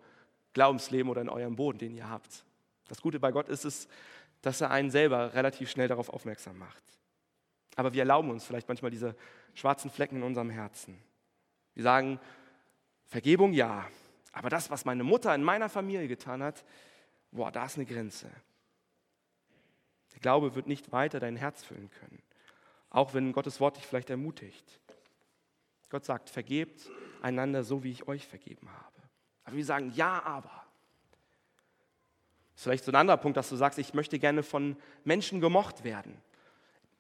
Glaubensleben 0.53 1.11
oder 1.11 1.21
in 1.21 1.29
eurem 1.29 1.57
Boden, 1.57 1.79
den 1.79 1.95
ihr 1.95 2.09
habt. 2.09 2.45
Das 2.89 3.01
Gute 3.01 3.21
bei 3.21 3.31
Gott 3.31 3.49
ist 3.49 3.65
es, 3.65 3.89
dass 4.41 4.61
er 4.61 4.71
einen 4.71 4.91
selber 4.91 5.35
relativ 5.35 5.71
schnell 5.71 5.89
darauf 5.89 6.09
aufmerksam 6.09 6.59
macht. 6.59 6.83
Aber 7.77 7.93
wir 7.93 8.03
erlauben 8.03 8.31
uns 8.31 8.45
vielleicht 8.45 8.69
manchmal 8.69 8.91
diese 8.91 9.15
schwarzen 9.55 9.91
Flecken 9.91 10.17
in 10.17 10.23
unserem 10.23 10.51
Herzen. 10.51 10.99
Wir 11.75 11.85
sagen, 11.85 12.21
Vergebung 13.07 13.53
ja, 13.53 13.89
aber 14.33 14.51
das, 14.51 14.71
was 14.71 14.85
meine 14.85 15.05
Mutter 15.05 15.35
in 15.35 15.43
meiner 15.43 15.69
Familie 15.69 16.09
getan 16.09 16.43
hat, 16.43 16.65
boah, 17.31 17.53
da 17.53 17.67
ist 17.67 17.77
eine 17.77 17.87
Grenze. 17.87 18.31
Der 20.13 20.21
Glaube 20.21 20.55
wird 20.55 20.67
nicht 20.67 20.93
weiter 20.93 21.21
dein 21.21 21.37
Herz 21.37 21.63
füllen 21.63 21.91
können, 21.91 22.23
auch 22.91 23.15
wenn 23.15 23.33
Gottes 23.33 23.61
Wort 23.61 23.77
dich 23.77 23.87
vielleicht 23.87 24.11
ermutigt. 24.11 24.81
Gott 25.93 26.07
sagt, 26.07 26.31
vergebt 26.31 26.91
einander 27.21 27.63
so, 27.63 27.85
wie 27.85 27.91
ich 27.91 28.09
euch 28.09 28.27
vergeben 28.27 28.67
habe. 28.71 28.97
Aber 29.45 29.57
wir 29.57 29.65
sagen, 29.65 29.93
ja, 29.95 30.23
aber. 30.25 30.65
Das 32.53 32.57
ist 32.57 32.63
vielleicht 32.63 32.85
so 32.85 32.93
ein 32.93 32.97
anderer 32.97 33.19
Punkt, 33.19 33.37
dass 33.37 33.51
du 33.51 33.57
sagst, 33.57 33.79
ich 33.79 33.93
möchte 33.93 34.19
gerne 34.19 34.43
von 34.43 34.77
Menschen 35.05 35.43
gemocht 35.43 35.85
werden. 35.85 36.17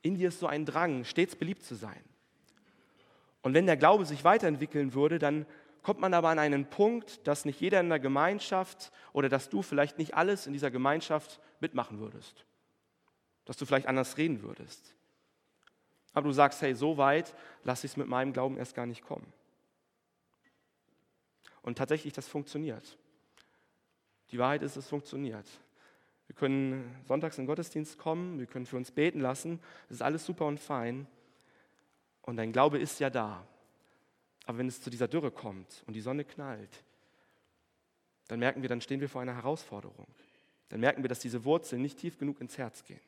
In 0.02 0.16
dir 0.16 0.28
ist 0.28 0.40
so 0.40 0.46
ein 0.46 0.66
Drang, 0.66 1.04
stets 1.04 1.34
beliebt 1.34 1.64
zu 1.64 1.74
sein. 1.74 2.04
Und 3.40 3.54
wenn 3.54 3.64
der 3.64 3.78
Glaube 3.78 4.04
sich 4.04 4.24
weiterentwickeln 4.24 4.92
würde, 4.92 5.18
dann 5.18 5.46
kommt 5.82 5.98
man 5.98 6.12
aber 6.12 6.28
an 6.28 6.38
einen 6.38 6.66
Punkt, 6.66 7.26
dass 7.26 7.46
nicht 7.46 7.62
jeder 7.62 7.80
in 7.80 7.88
der 7.88 7.98
Gemeinschaft 7.98 8.92
oder 9.14 9.30
dass 9.30 9.48
du 9.48 9.62
vielleicht 9.62 9.96
nicht 9.96 10.14
alles 10.14 10.46
in 10.46 10.52
dieser 10.52 10.70
Gemeinschaft 10.70 11.40
mitmachen 11.60 11.98
würdest. 11.98 12.44
Dass 13.46 13.56
du 13.56 13.64
vielleicht 13.64 13.86
anders 13.86 14.18
reden 14.18 14.42
würdest. 14.42 14.94
Aber 16.12 16.28
du 16.28 16.32
sagst, 16.32 16.60
hey, 16.62 16.74
so 16.74 16.96
weit 16.96 17.34
lasse 17.64 17.86
ich 17.86 17.92
es 17.92 17.96
mit 17.96 18.08
meinem 18.08 18.32
Glauben 18.32 18.56
erst 18.56 18.74
gar 18.74 18.86
nicht 18.86 19.02
kommen. 19.02 19.32
Und 21.62 21.78
tatsächlich, 21.78 22.12
das 22.12 22.28
funktioniert. 22.28 22.98
Die 24.30 24.38
Wahrheit 24.38 24.62
ist, 24.62 24.76
es 24.76 24.88
funktioniert. 24.88 25.46
Wir 26.26 26.34
können 26.36 26.96
sonntags 27.06 27.38
in 27.38 27.42
den 27.42 27.48
Gottesdienst 27.48 27.98
kommen, 27.98 28.38
wir 28.38 28.46
können 28.46 28.66
für 28.66 28.76
uns 28.76 28.90
beten 28.90 29.20
lassen, 29.20 29.60
das 29.88 29.96
ist 29.96 30.02
alles 30.02 30.24
super 30.24 30.46
und 30.46 30.58
fein. 30.58 31.06
Und 32.22 32.36
dein 32.36 32.52
Glaube 32.52 32.78
ist 32.78 33.00
ja 33.00 33.10
da. 33.10 33.46
Aber 34.46 34.58
wenn 34.58 34.68
es 34.68 34.80
zu 34.80 34.90
dieser 34.90 35.08
Dürre 35.08 35.30
kommt 35.30 35.84
und 35.86 35.94
die 35.94 36.00
Sonne 36.00 36.24
knallt, 36.24 36.84
dann 38.28 38.38
merken 38.38 38.62
wir, 38.62 38.68
dann 38.68 38.80
stehen 38.80 39.00
wir 39.00 39.08
vor 39.08 39.20
einer 39.20 39.34
Herausforderung. 39.34 40.06
Dann 40.68 40.80
merken 40.80 41.02
wir, 41.02 41.08
dass 41.08 41.18
diese 41.18 41.44
Wurzeln 41.44 41.82
nicht 41.82 41.98
tief 41.98 42.18
genug 42.18 42.40
ins 42.40 42.56
Herz 42.56 42.84
gehen. 42.84 43.00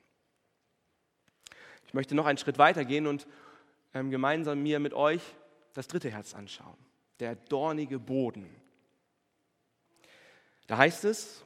Ich 1.86 1.94
möchte 1.94 2.14
noch 2.14 2.26
einen 2.26 2.38
Schritt 2.38 2.58
weiter 2.58 2.84
gehen 2.84 3.06
und 3.06 3.26
ähm, 3.92 4.10
gemeinsam 4.10 4.62
mir 4.62 4.80
mit 4.80 4.94
euch 4.94 5.22
das 5.72 5.88
dritte 5.88 6.10
Herz 6.10 6.34
anschauen 6.34 6.76
der 7.20 7.36
dornige 7.36 7.98
Boden. 7.98 8.48
Da 10.66 10.78
heißt 10.78 11.04
es, 11.04 11.44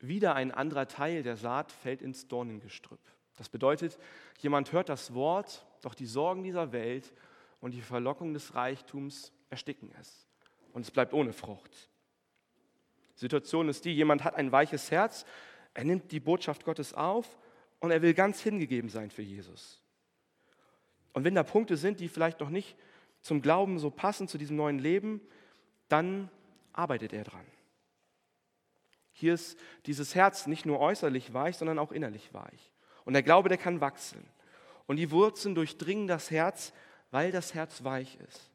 wieder 0.00 0.34
ein 0.34 0.50
anderer 0.50 0.88
Teil 0.88 1.22
der 1.22 1.36
Saat 1.36 1.70
fällt 1.70 2.02
ins 2.02 2.28
Dornengestrüpp. 2.28 3.00
Das 3.36 3.48
bedeutet, 3.48 3.98
jemand 4.38 4.72
hört 4.72 4.88
das 4.88 5.14
Wort, 5.14 5.64
doch 5.80 5.94
die 5.94 6.06
Sorgen 6.06 6.42
dieser 6.42 6.72
Welt 6.72 7.12
und 7.60 7.72
die 7.72 7.82
Verlockung 7.82 8.34
des 8.34 8.54
Reichtums 8.54 9.32
ersticken 9.50 9.90
es. 10.00 10.26
Und 10.72 10.82
es 10.82 10.90
bleibt 10.90 11.12
ohne 11.12 11.32
Frucht. 11.32 11.88
Die 13.16 13.20
Situation 13.20 13.68
ist 13.68 13.84
die, 13.84 13.92
jemand 13.94 14.24
hat 14.24 14.34
ein 14.34 14.52
weiches 14.52 14.90
Herz, 14.90 15.24
er 15.74 15.84
nimmt 15.84 16.12
die 16.12 16.20
Botschaft 16.20 16.64
Gottes 16.64 16.94
auf 16.94 17.38
und 17.82 17.90
er 17.90 18.00
will 18.00 18.14
ganz 18.14 18.40
hingegeben 18.40 18.88
sein 18.88 19.10
für 19.10 19.22
Jesus. 19.22 19.82
Und 21.12 21.24
wenn 21.24 21.34
da 21.34 21.42
Punkte 21.42 21.76
sind, 21.76 21.98
die 21.98 22.08
vielleicht 22.08 22.38
noch 22.38 22.48
nicht 22.48 22.76
zum 23.20 23.42
Glauben 23.42 23.80
so 23.80 23.90
passen, 23.90 24.28
zu 24.28 24.38
diesem 24.38 24.56
neuen 24.56 24.78
Leben, 24.78 25.20
dann 25.88 26.30
arbeitet 26.72 27.12
er 27.12 27.24
dran. 27.24 27.44
Hier 29.12 29.34
ist 29.34 29.58
dieses 29.86 30.14
Herz 30.14 30.46
nicht 30.46 30.64
nur 30.64 30.78
äußerlich 30.78 31.34
weich, 31.34 31.56
sondern 31.56 31.80
auch 31.80 31.90
innerlich 31.90 32.32
weich. 32.32 32.72
Und 33.04 33.14
der 33.14 33.24
Glaube, 33.24 33.48
der 33.48 33.58
kann 33.58 33.80
wachsen. 33.80 34.24
Und 34.86 34.96
die 34.96 35.10
Wurzeln 35.10 35.56
durchdringen 35.56 36.06
das 36.06 36.30
Herz, 36.30 36.72
weil 37.10 37.32
das 37.32 37.52
Herz 37.52 37.82
weich 37.82 38.16
ist. 38.28 38.48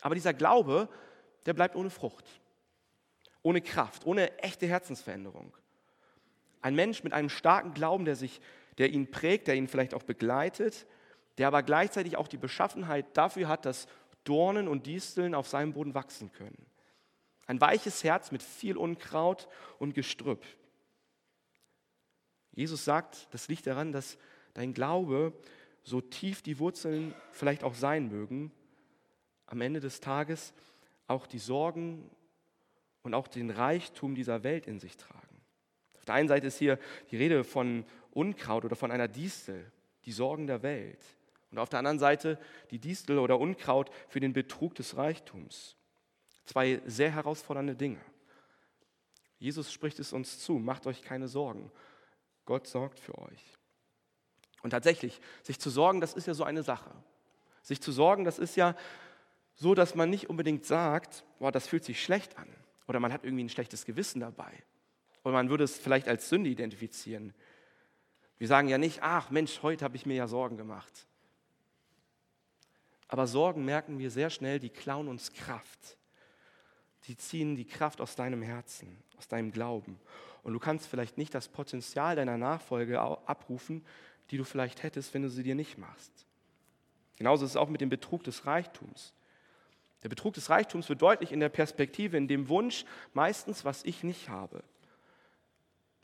Aber 0.00 0.14
dieser 0.14 0.32
Glaube, 0.32 0.88
der 1.44 1.54
bleibt 1.54 1.74
ohne 1.74 1.90
Frucht, 1.90 2.24
ohne 3.42 3.62
Kraft, 3.62 4.06
ohne 4.06 4.38
echte 4.38 4.68
Herzensveränderung. 4.68 5.56
Ein 6.62 6.76
Mensch 6.76 7.02
mit 7.02 7.12
einem 7.12 7.30
starken 7.30 7.74
Glauben, 7.74 8.04
der, 8.04 8.14
sich, 8.14 8.40
der 8.80 8.88
ihn 8.88 9.10
prägt, 9.10 9.46
der 9.46 9.56
ihn 9.56 9.68
vielleicht 9.68 9.92
auch 9.92 10.02
begleitet, 10.02 10.86
der 11.36 11.48
aber 11.48 11.62
gleichzeitig 11.62 12.16
auch 12.16 12.28
die 12.28 12.38
Beschaffenheit 12.38 13.14
dafür 13.14 13.46
hat, 13.46 13.66
dass 13.66 13.86
Dornen 14.24 14.68
und 14.68 14.86
Disteln 14.86 15.34
auf 15.34 15.48
seinem 15.48 15.74
Boden 15.74 15.94
wachsen 15.94 16.32
können. 16.32 16.64
Ein 17.46 17.60
weiches 17.60 18.02
Herz 18.04 18.32
mit 18.32 18.42
viel 18.42 18.78
Unkraut 18.78 19.48
und 19.78 19.94
Gestrüpp. 19.94 20.42
Jesus 22.52 22.82
sagt, 22.82 23.28
das 23.32 23.48
liegt 23.48 23.66
daran, 23.66 23.92
dass 23.92 24.16
dein 24.54 24.72
Glaube, 24.72 25.34
so 25.82 26.00
tief 26.00 26.40
die 26.40 26.58
Wurzeln 26.58 27.14
vielleicht 27.32 27.64
auch 27.64 27.74
sein 27.74 28.08
mögen, 28.08 28.50
am 29.44 29.60
Ende 29.60 29.80
des 29.80 30.00
Tages 30.00 30.54
auch 31.06 31.26
die 31.26 31.38
Sorgen 31.38 32.10
und 33.02 33.12
auch 33.12 33.28
den 33.28 33.50
Reichtum 33.50 34.14
dieser 34.14 34.42
Welt 34.42 34.66
in 34.66 34.80
sich 34.80 34.96
tragen. 34.96 35.29
Auf 36.00 36.06
der 36.06 36.14
einen 36.14 36.28
Seite 36.28 36.46
ist 36.46 36.58
hier 36.58 36.78
die 37.10 37.16
Rede 37.16 37.44
von 37.44 37.84
Unkraut 38.12 38.64
oder 38.64 38.76
von 38.76 38.90
einer 38.90 39.08
Distel, 39.08 39.70
die 40.04 40.12
Sorgen 40.12 40.46
der 40.46 40.62
Welt. 40.62 41.00
Und 41.50 41.58
auf 41.58 41.68
der 41.68 41.78
anderen 41.78 41.98
Seite 41.98 42.38
die 42.70 42.78
Distel 42.78 43.18
oder 43.18 43.38
Unkraut 43.38 43.90
für 44.08 44.20
den 44.20 44.32
Betrug 44.32 44.74
des 44.74 44.96
Reichtums. 44.96 45.76
Zwei 46.46 46.80
sehr 46.86 47.10
herausfordernde 47.12 47.76
Dinge. 47.76 48.00
Jesus 49.38 49.72
spricht 49.72 49.98
es 49.98 50.12
uns 50.12 50.38
zu, 50.38 50.54
macht 50.54 50.86
euch 50.86 51.02
keine 51.02 51.28
Sorgen. 51.28 51.70
Gott 52.44 52.66
sorgt 52.66 52.98
für 52.98 53.16
euch. 53.18 53.58
Und 54.62 54.70
tatsächlich, 54.70 55.20
sich 55.42 55.58
zu 55.58 55.70
sorgen, 55.70 56.00
das 56.00 56.14
ist 56.14 56.26
ja 56.26 56.34
so 56.34 56.44
eine 56.44 56.62
Sache. 56.62 56.90
Sich 57.62 57.80
zu 57.80 57.92
sorgen, 57.92 58.24
das 58.24 58.38
ist 58.38 58.56
ja 58.56 58.76
so, 59.54 59.74
dass 59.74 59.94
man 59.94 60.10
nicht 60.10 60.28
unbedingt 60.28 60.64
sagt, 60.66 61.24
boah, 61.38 61.52
das 61.52 61.66
fühlt 61.66 61.84
sich 61.84 62.02
schlecht 62.02 62.36
an 62.38 62.48
Oder 62.88 63.00
man 63.00 63.12
hat 63.12 63.24
irgendwie 63.24 63.44
ein 63.44 63.50
schlechtes 63.50 63.84
Gewissen 63.84 64.20
dabei. 64.20 64.52
Oder 65.24 65.34
man 65.34 65.50
würde 65.50 65.64
es 65.64 65.78
vielleicht 65.78 66.08
als 66.08 66.28
Sünde 66.28 66.50
identifizieren. 66.50 67.34
Wir 68.38 68.48
sagen 68.48 68.68
ja 68.68 68.78
nicht, 68.78 69.02
ach 69.02 69.30
Mensch, 69.30 69.62
heute 69.62 69.84
habe 69.84 69.96
ich 69.96 70.06
mir 70.06 70.14
ja 70.14 70.26
Sorgen 70.26 70.56
gemacht. 70.56 71.06
Aber 73.08 73.26
Sorgen 73.26 73.64
merken 73.64 73.98
wir 73.98 74.10
sehr 74.10 74.30
schnell, 74.30 74.58
die 74.60 74.70
klauen 74.70 75.08
uns 75.08 75.32
Kraft. 75.32 75.98
Die 77.06 77.16
ziehen 77.16 77.56
die 77.56 77.64
Kraft 77.66 78.00
aus 78.00 78.14
deinem 78.14 78.40
Herzen, 78.40 78.96
aus 79.18 79.26
deinem 79.28 79.50
Glauben. 79.50 80.00
Und 80.42 80.52
du 80.52 80.58
kannst 80.58 80.86
vielleicht 80.86 81.18
nicht 81.18 81.34
das 81.34 81.48
Potenzial 81.48 82.16
deiner 82.16 82.38
Nachfolge 82.38 83.00
abrufen, 83.00 83.84
die 84.30 84.36
du 84.36 84.44
vielleicht 84.44 84.82
hättest, 84.82 85.12
wenn 85.12 85.22
du 85.22 85.28
sie 85.28 85.42
dir 85.42 85.54
nicht 85.54 85.76
machst. 85.76 86.12
Genauso 87.16 87.44
ist 87.44 87.50
es 87.50 87.56
auch 87.56 87.68
mit 87.68 87.80
dem 87.80 87.90
Betrug 87.90 88.24
des 88.24 88.46
Reichtums. 88.46 89.12
Der 90.02 90.08
Betrug 90.08 90.34
des 90.34 90.48
Reichtums 90.48 90.88
wird 90.88 91.02
deutlich 91.02 91.32
in 91.32 91.40
der 91.40 91.50
Perspektive, 91.50 92.16
in 92.16 92.28
dem 92.28 92.48
Wunsch, 92.48 92.84
meistens, 93.12 93.64
was 93.64 93.84
ich 93.84 94.02
nicht 94.02 94.28
habe. 94.28 94.62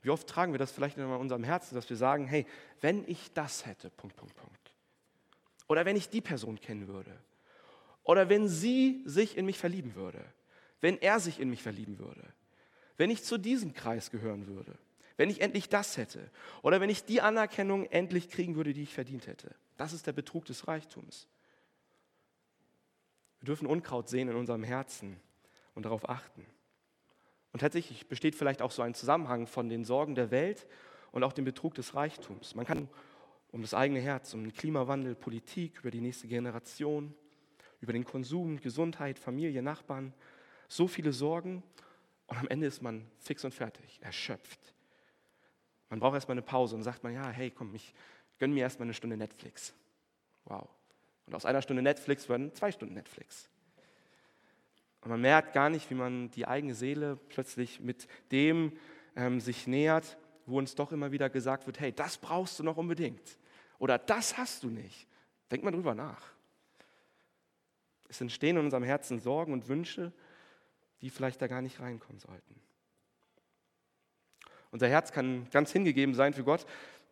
Wie 0.07 0.11
oft 0.11 0.29
tragen 0.29 0.53
wir 0.53 0.61
das 0.61 0.71
vielleicht 0.71 0.99
in 0.99 1.05
unserem 1.05 1.43
Herzen, 1.43 1.75
dass 1.75 1.91
wir 1.91 1.97
sagen, 1.97 2.29
hey, 2.29 2.47
wenn 2.81 3.03
ich 3.09 3.33
das 3.33 3.67
hätte, 3.67 3.91
Punkt, 3.91 4.15
Punkt, 4.15 4.37
Punkt. 4.37 4.73
Oder 5.67 5.85
wenn 5.85 5.97
ich 5.97 6.09
die 6.09 6.21
Person 6.21 6.61
kennen 6.61 6.87
würde. 6.87 7.11
Oder 8.05 8.29
wenn 8.29 8.47
sie 8.47 9.03
sich 9.05 9.37
in 9.37 9.47
mich 9.47 9.59
verlieben 9.59 9.97
würde. 9.97 10.25
Wenn 10.81 10.97
er 10.99 11.19
sich 11.19 11.41
in 11.41 11.51
mich 11.51 11.61
verlieben 11.61 11.99
würde. 11.99 12.23
Wenn 12.97 13.11
ich 13.11 13.25
zu 13.25 13.37
diesem 13.37 13.75
Kreis 13.75 14.13
gehören 14.13 14.47
würde. 14.47 14.79
Wenn 15.17 15.29
ich 15.29 15.41
endlich 15.41 15.69
das 15.69 15.97
hätte. 15.97 16.31
Oder 16.63 16.81
wenn 16.81 16.89
ich 16.89 17.05
die 17.05 17.21
Anerkennung 17.21 17.87
endlich 17.87 18.31
kriegen 18.31 18.55
würde, 18.55 18.75
die 18.75 18.85
ich 18.85 18.95
verdient 18.95 19.27
hätte. 19.27 19.57
Das 19.77 19.93
ist 19.93 20.07
der 20.07 20.13
Betrug 20.13 20.45
des 20.45 20.69
Reichtums. 20.69 21.27
Wir 23.41 23.47
dürfen 23.47 23.67
Unkraut 23.67 24.09
sehen 24.09 24.29
in 24.29 24.37
unserem 24.37 24.63
Herzen 24.63 25.17
und 25.75 25.85
darauf 25.85 26.09
achten. 26.09 26.47
Und 27.57 27.61
tatsächlich 27.61 28.07
besteht 28.07 28.35
vielleicht 28.35 28.61
auch 28.61 28.71
so 28.71 28.83
ein 28.83 28.93
Zusammenhang 28.93 29.47
von 29.47 29.71
den 29.71 29.83
Sorgen 29.87 30.15
der 30.15 30.31
Welt 30.31 30.67
und 31.11 31.25
auch 31.25 31.33
dem 31.33 31.47
Betrug 31.47 31.73
des 31.73 31.95
Reichtums. 31.95 32.55
Man 32.55 32.67
kann 32.67 32.87
um 33.51 33.63
das 33.63 33.73
eigene 33.73 33.99
Herz, 33.99 34.35
um 34.35 34.43
den 34.43 34.53
Klimawandel, 34.53 35.15
Politik, 35.15 35.79
über 35.79 35.91
die 35.91 36.03
nächste 36.03 36.29
Generation, 36.29 37.15
über 37.81 37.95
den 37.95 38.05
Konsum, 38.05 38.61
Gesundheit, 38.61 39.19
Familie, 39.19 39.63
Nachbarn, 39.63 40.13
so 40.69 40.87
viele 40.87 41.15
Sorgen 41.15 41.63
und 42.27 42.37
am 42.37 42.47
Ende 42.49 42.67
ist 42.67 42.83
man 42.83 43.07
fix 43.21 43.43
und 43.43 43.55
fertig, 43.55 44.01
erschöpft. 44.03 44.75
Man 45.89 45.99
braucht 45.99 46.17
erstmal 46.17 46.35
eine 46.35 46.43
Pause 46.43 46.77
und 46.77 46.83
sagt 46.83 47.05
man, 47.05 47.15
ja, 47.15 47.31
hey, 47.31 47.51
komm, 47.51 47.75
ich 47.75 47.95
gönne 48.39 48.53
mir 48.53 48.65
erstmal 48.65 48.85
eine 48.85 48.93
Stunde 48.93 49.17
Netflix. 49.17 49.73
Wow. 50.45 50.69
Und 51.25 51.35
aus 51.35 51.47
einer 51.47 51.63
Stunde 51.63 51.81
Netflix 51.81 52.29
werden 52.29 52.55
zwei 52.55 52.71
Stunden 52.71 52.93
Netflix. 52.93 53.49
Und 55.01 55.11
man 55.11 55.21
merkt 55.21 55.53
gar 55.53 55.71
nicht, 55.71 55.91
wie 55.91 55.95
man 55.95 56.31
die 56.31 56.47
eigene 56.47 56.75
Seele 56.75 57.17
plötzlich 57.29 57.81
mit 57.81 58.09
dem 58.33 58.73
ähm, 59.15 59.41
sich 59.41 59.67
nähert, 59.67 60.17
wo 60.47 60.59
uns 60.59 60.75
doch 60.75 60.93
immer 60.93 61.13
wieder 61.13 61.31
gesagt 61.31 61.67
wird, 61.67 61.81
hey, 61.81 61.93
das 61.93 62.19
brauchst 62.19 62.59
du 62.59 62.63
noch 62.63 62.77
unbedingt. 62.77 63.39
Oder 63.79 63.99
das 63.99 64.37
hast 64.37 64.63
du 64.63 64.69
nicht. 64.69 65.07
Denk 65.51 65.63
mal 65.63 65.71
drüber 65.71 65.95
nach. 65.95 66.33
Es 68.09 68.21
entstehen 68.21 68.57
in 68.57 68.65
unserem 68.65 68.85
Herzen 68.85 69.19
Sorgen 69.19 69.53
und 69.53 69.69
Wünsche, 69.69 70.13
die 71.01 71.11
vielleicht 71.11 71.43
da 71.43 71.47
gar 71.47 71.63
nicht 71.63 71.81
reinkommen 71.81 72.21
sollten. 72.21 72.61
Unser 74.71 74.89
Herz 74.89 75.13
kann 75.13 75.49
ganz 75.51 75.73
hingegeben 75.73 76.15
sein 76.15 76.35
für 76.35 76.45
Gott, 76.45 76.67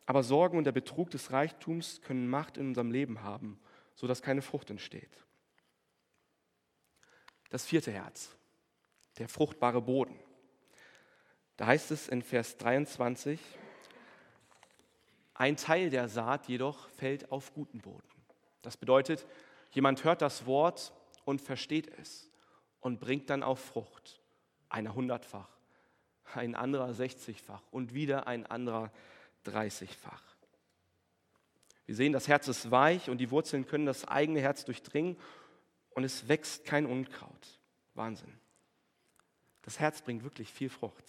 aber 0.06 0.22
Sorgen 0.22 0.58
und 0.58 0.64
der 0.64 0.72
Betrug 0.72 1.10
des 1.10 1.32
Reichtums 1.32 2.00
können 2.02 2.28
Macht 2.28 2.56
in 2.56 2.68
unserem 2.68 2.90
Leben 2.90 3.22
haben, 3.22 3.58
sodass 3.94 4.22
keine 4.22 4.42
Frucht 4.42 4.70
entsteht. 4.70 5.24
Das 7.50 7.64
vierte 7.64 7.92
Herz, 7.92 8.30
der 9.18 9.28
fruchtbare 9.28 9.80
Boden. 9.80 10.18
Da 11.56 11.66
heißt 11.66 11.90
es 11.90 12.08
in 12.08 12.22
Vers 12.22 12.56
23, 12.56 13.38
ein 15.34 15.56
Teil 15.56 15.90
der 15.90 16.08
Saat 16.08 16.48
jedoch 16.48 16.88
fällt 16.90 17.30
auf 17.30 17.52
guten 17.54 17.80
Boden. 17.80 18.02
Das 18.62 18.76
bedeutet, 18.76 19.26
jemand 19.72 20.04
hört 20.04 20.22
das 20.22 20.46
Wort 20.46 20.92
und 21.24 21.40
versteht 21.40 21.88
es 21.98 22.30
und 22.80 23.00
bringt 23.00 23.30
dann 23.30 23.42
auf 23.42 23.60
Frucht. 23.60 24.20
Einer 24.68 24.94
hundertfach, 24.94 25.48
ein 26.34 26.54
anderer 26.54 26.94
sechzigfach 26.94 27.62
und 27.70 27.94
wieder 27.94 28.26
ein 28.26 28.46
anderer 28.46 28.90
dreißigfach. 29.44 30.22
Wir 31.86 31.94
sehen, 31.94 32.12
das 32.12 32.28
Herz 32.28 32.48
ist 32.48 32.70
weich 32.70 33.10
und 33.10 33.18
die 33.18 33.30
Wurzeln 33.30 33.66
können 33.66 33.86
das 33.86 34.06
eigene 34.06 34.40
Herz 34.40 34.64
durchdringen 34.64 35.16
und 35.94 36.04
es 36.04 36.28
wächst 36.28 36.64
kein 36.64 36.86
Unkraut. 36.86 37.58
Wahnsinn. 37.94 38.32
Das 39.62 39.80
Herz 39.80 40.02
bringt 40.02 40.24
wirklich 40.24 40.52
viel 40.52 40.68
Frucht. 40.68 41.04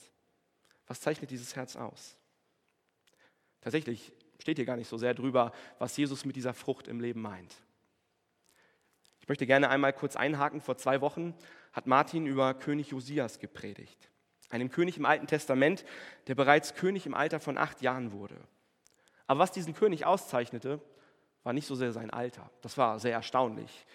Was 0.88 1.02
zeichnet 1.02 1.32
dieses 1.32 1.56
Herz 1.56 1.76
aus? 1.76 2.15
Tatsächlich 3.62 4.13
steht 4.39 4.58
hier 4.58 4.65
gar 4.65 4.78
nicht 4.78 4.88
so 4.88 4.98
sehr 4.98 5.13
drüber, 5.13 5.52
was 5.80 5.98
Jesus 5.98 6.26
mit 6.26 6.36
dieser 6.36 6.54
Frucht 6.54 6.88
im 6.88 7.00
Leben 7.00 7.21
meint. 7.21 7.56
Ich 9.19 9.28
möchte 9.28 9.48
gerne 9.48 9.69
einmal 9.69 9.91
kurz 9.91 10.15
einhaken. 10.15 10.62
Vor 10.62 10.78
zwei 10.78 11.02
Wochen 11.02 11.34
hat 11.74 11.88
Martin 11.88 12.28
über 12.28 12.54
König 12.54 12.89
Josias 12.91 13.39
gepredigt. 13.39 14.12
Einem 14.50 14.69
König 14.69 14.98
im 14.98 15.06
Alten 15.06 15.26
Testament, 15.26 15.84
der 16.28 16.36
bereits 16.36 16.76
König 16.76 17.08
im 17.08 17.15
Alter 17.15 17.39
von 17.39 17.58
acht 17.58 17.82
Jahren 17.82 18.12
wurde. 18.12 18.38
Aber 19.26 19.39
was 19.39 19.52
diesen 19.52 19.74
König 19.74 20.06
auszeichnete, 20.06 20.80
war 21.43 21.54
nicht 21.54 21.65
so 21.65 21.74
sehr 21.74 21.91
sein 21.91 22.12
Alter. 22.12 22.52
Das 22.62 22.78
war 22.78 23.00
sehr 23.00 23.13
erstaunlich. 23.13 23.88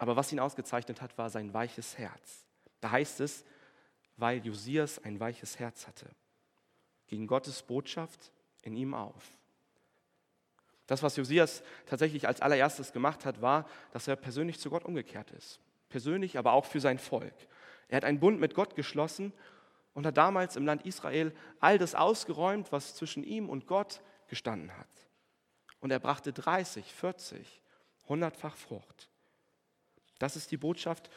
Aber 0.00 0.16
was 0.16 0.32
ihn 0.32 0.40
ausgezeichnet 0.40 1.02
hat, 1.02 1.18
war 1.18 1.28
sein 1.28 1.52
weiches 1.52 1.98
Herz. 1.98 2.46
Da 2.80 2.90
heißt 2.90 3.20
es, 3.20 3.44
weil 4.16 4.38
Josias 4.38 4.98
ein 5.04 5.20
weiches 5.20 5.58
Herz 5.58 5.86
hatte, 5.86 6.08
ging 7.06 7.26
Gottes 7.26 7.62
Botschaft 7.62 8.32
in 8.62 8.74
ihm 8.76 8.94
auf. 8.94 9.22
Das, 10.86 11.02
was 11.02 11.16
Josias 11.16 11.62
tatsächlich 11.84 12.26
als 12.26 12.40
allererstes 12.40 12.94
gemacht 12.94 13.26
hat, 13.26 13.42
war, 13.42 13.68
dass 13.92 14.08
er 14.08 14.16
persönlich 14.16 14.58
zu 14.58 14.70
Gott 14.70 14.86
umgekehrt 14.86 15.32
ist. 15.32 15.60
Persönlich, 15.90 16.38
aber 16.38 16.54
auch 16.54 16.64
für 16.64 16.80
sein 16.80 16.98
Volk. 16.98 17.34
Er 17.88 17.98
hat 17.98 18.04
einen 18.06 18.20
Bund 18.20 18.40
mit 18.40 18.54
Gott 18.54 18.74
geschlossen 18.76 19.34
und 19.92 20.06
hat 20.06 20.16
damals 20.16 20.56
im 20.56 20.64
Land 20.64 20.86
Israel 20.86 21.30
all 21.60 21.76
das 21.76 21.94
ausgeräumt, 21.94 22.72
was 22.72 22.94
zwischen 22.94 23.22
ihm 23.22 23.50
und 23.50 23.66
Gott 23.66 24.00
gestanden 24.28 24.74
hat. 24.78 24.88
Und 25.78 25.90
er 25.90 25.98
brachte 25.98 26.32
30, 26.32 26.90
40, 26.90 27.60
100-fach 28.08 28.56
Frucht. 28.56 29.09
Das 30.20 30.36
ist 30.36 30.52
die 30.52 30.58
Botschaft, 30.58 31.10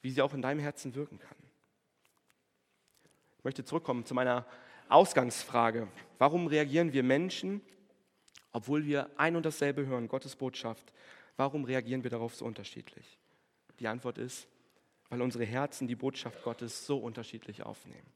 wie 0.00 0.10
sie 0.10 0.22
auch 0.22 0.34
in 0.34 0.42
deinem 0.42 0.58
Herzen 0.58 0.94
wirken 0.94 1.18
kann. 1.18 1.36
Ich 3.36 3.44
möchte 3.44 3.64
zurückkommen 3.64 4.04
zu 4.04 4.14
meiner 4.14 4.46
Ausgangsfrage. 4.88 5.86
Warum 6.18 6.46
reagieren 6.46 6.92
wir 6.92 7.02
Menschen, 7.02 7.60
obwohl 8.52 8.86
wir 8.86 9.10
ein 9.16 9.36
und 9.36 9.44
dasselbe 9.44 9.86
hören, 9.86 10.08
Gottes 10.08 10.34
Botschaft, 10.34 10.92
warum 11.36 11.64
reagieren 11.64 12.02
wir 12.02 12.10
darauf 12.10 12.34
so 12.34 12.46
unterschiedlich? 12.46 13.18
Die 13.78 13.86
Antwort 13.86 14.18
ist, 14.18 14.48
weil 15.10 15.20
unsere 15.20 15.44
Herzen 15.44 15.86
die 15.86 15.94
Botschaft 15.94 16.42
Gottes 16.42 16.86
so 16.86 16.98
unterschiedlich 16.98 17.62
aufnehmen. 17.62 18.12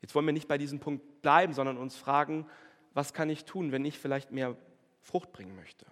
Jetzt 0.00 0.14
wollen 0.14 0.26
wir 0.26 0.32
nicht 0.32 0.48
bei 0.48 0.56
diesem 0.56 0.80
Punkt 0.80 1.20
bleiben, 1.20 1.52
sondern 1.52 1.76
uns 1.76 1.94
fragen, 1.94 2.48
was 2.94 3.12
kann 3.12 3.28
ich 3.28 3.44
tun, 3.44 3.70
wenn 3.70 3.84
ich 3.84 3.98
vielleicht 3.98 4.32
mehr 4.32 4.56
Frucht 5.02 5.30
bringen 5.32 5.54
möchte? 5.54 5.84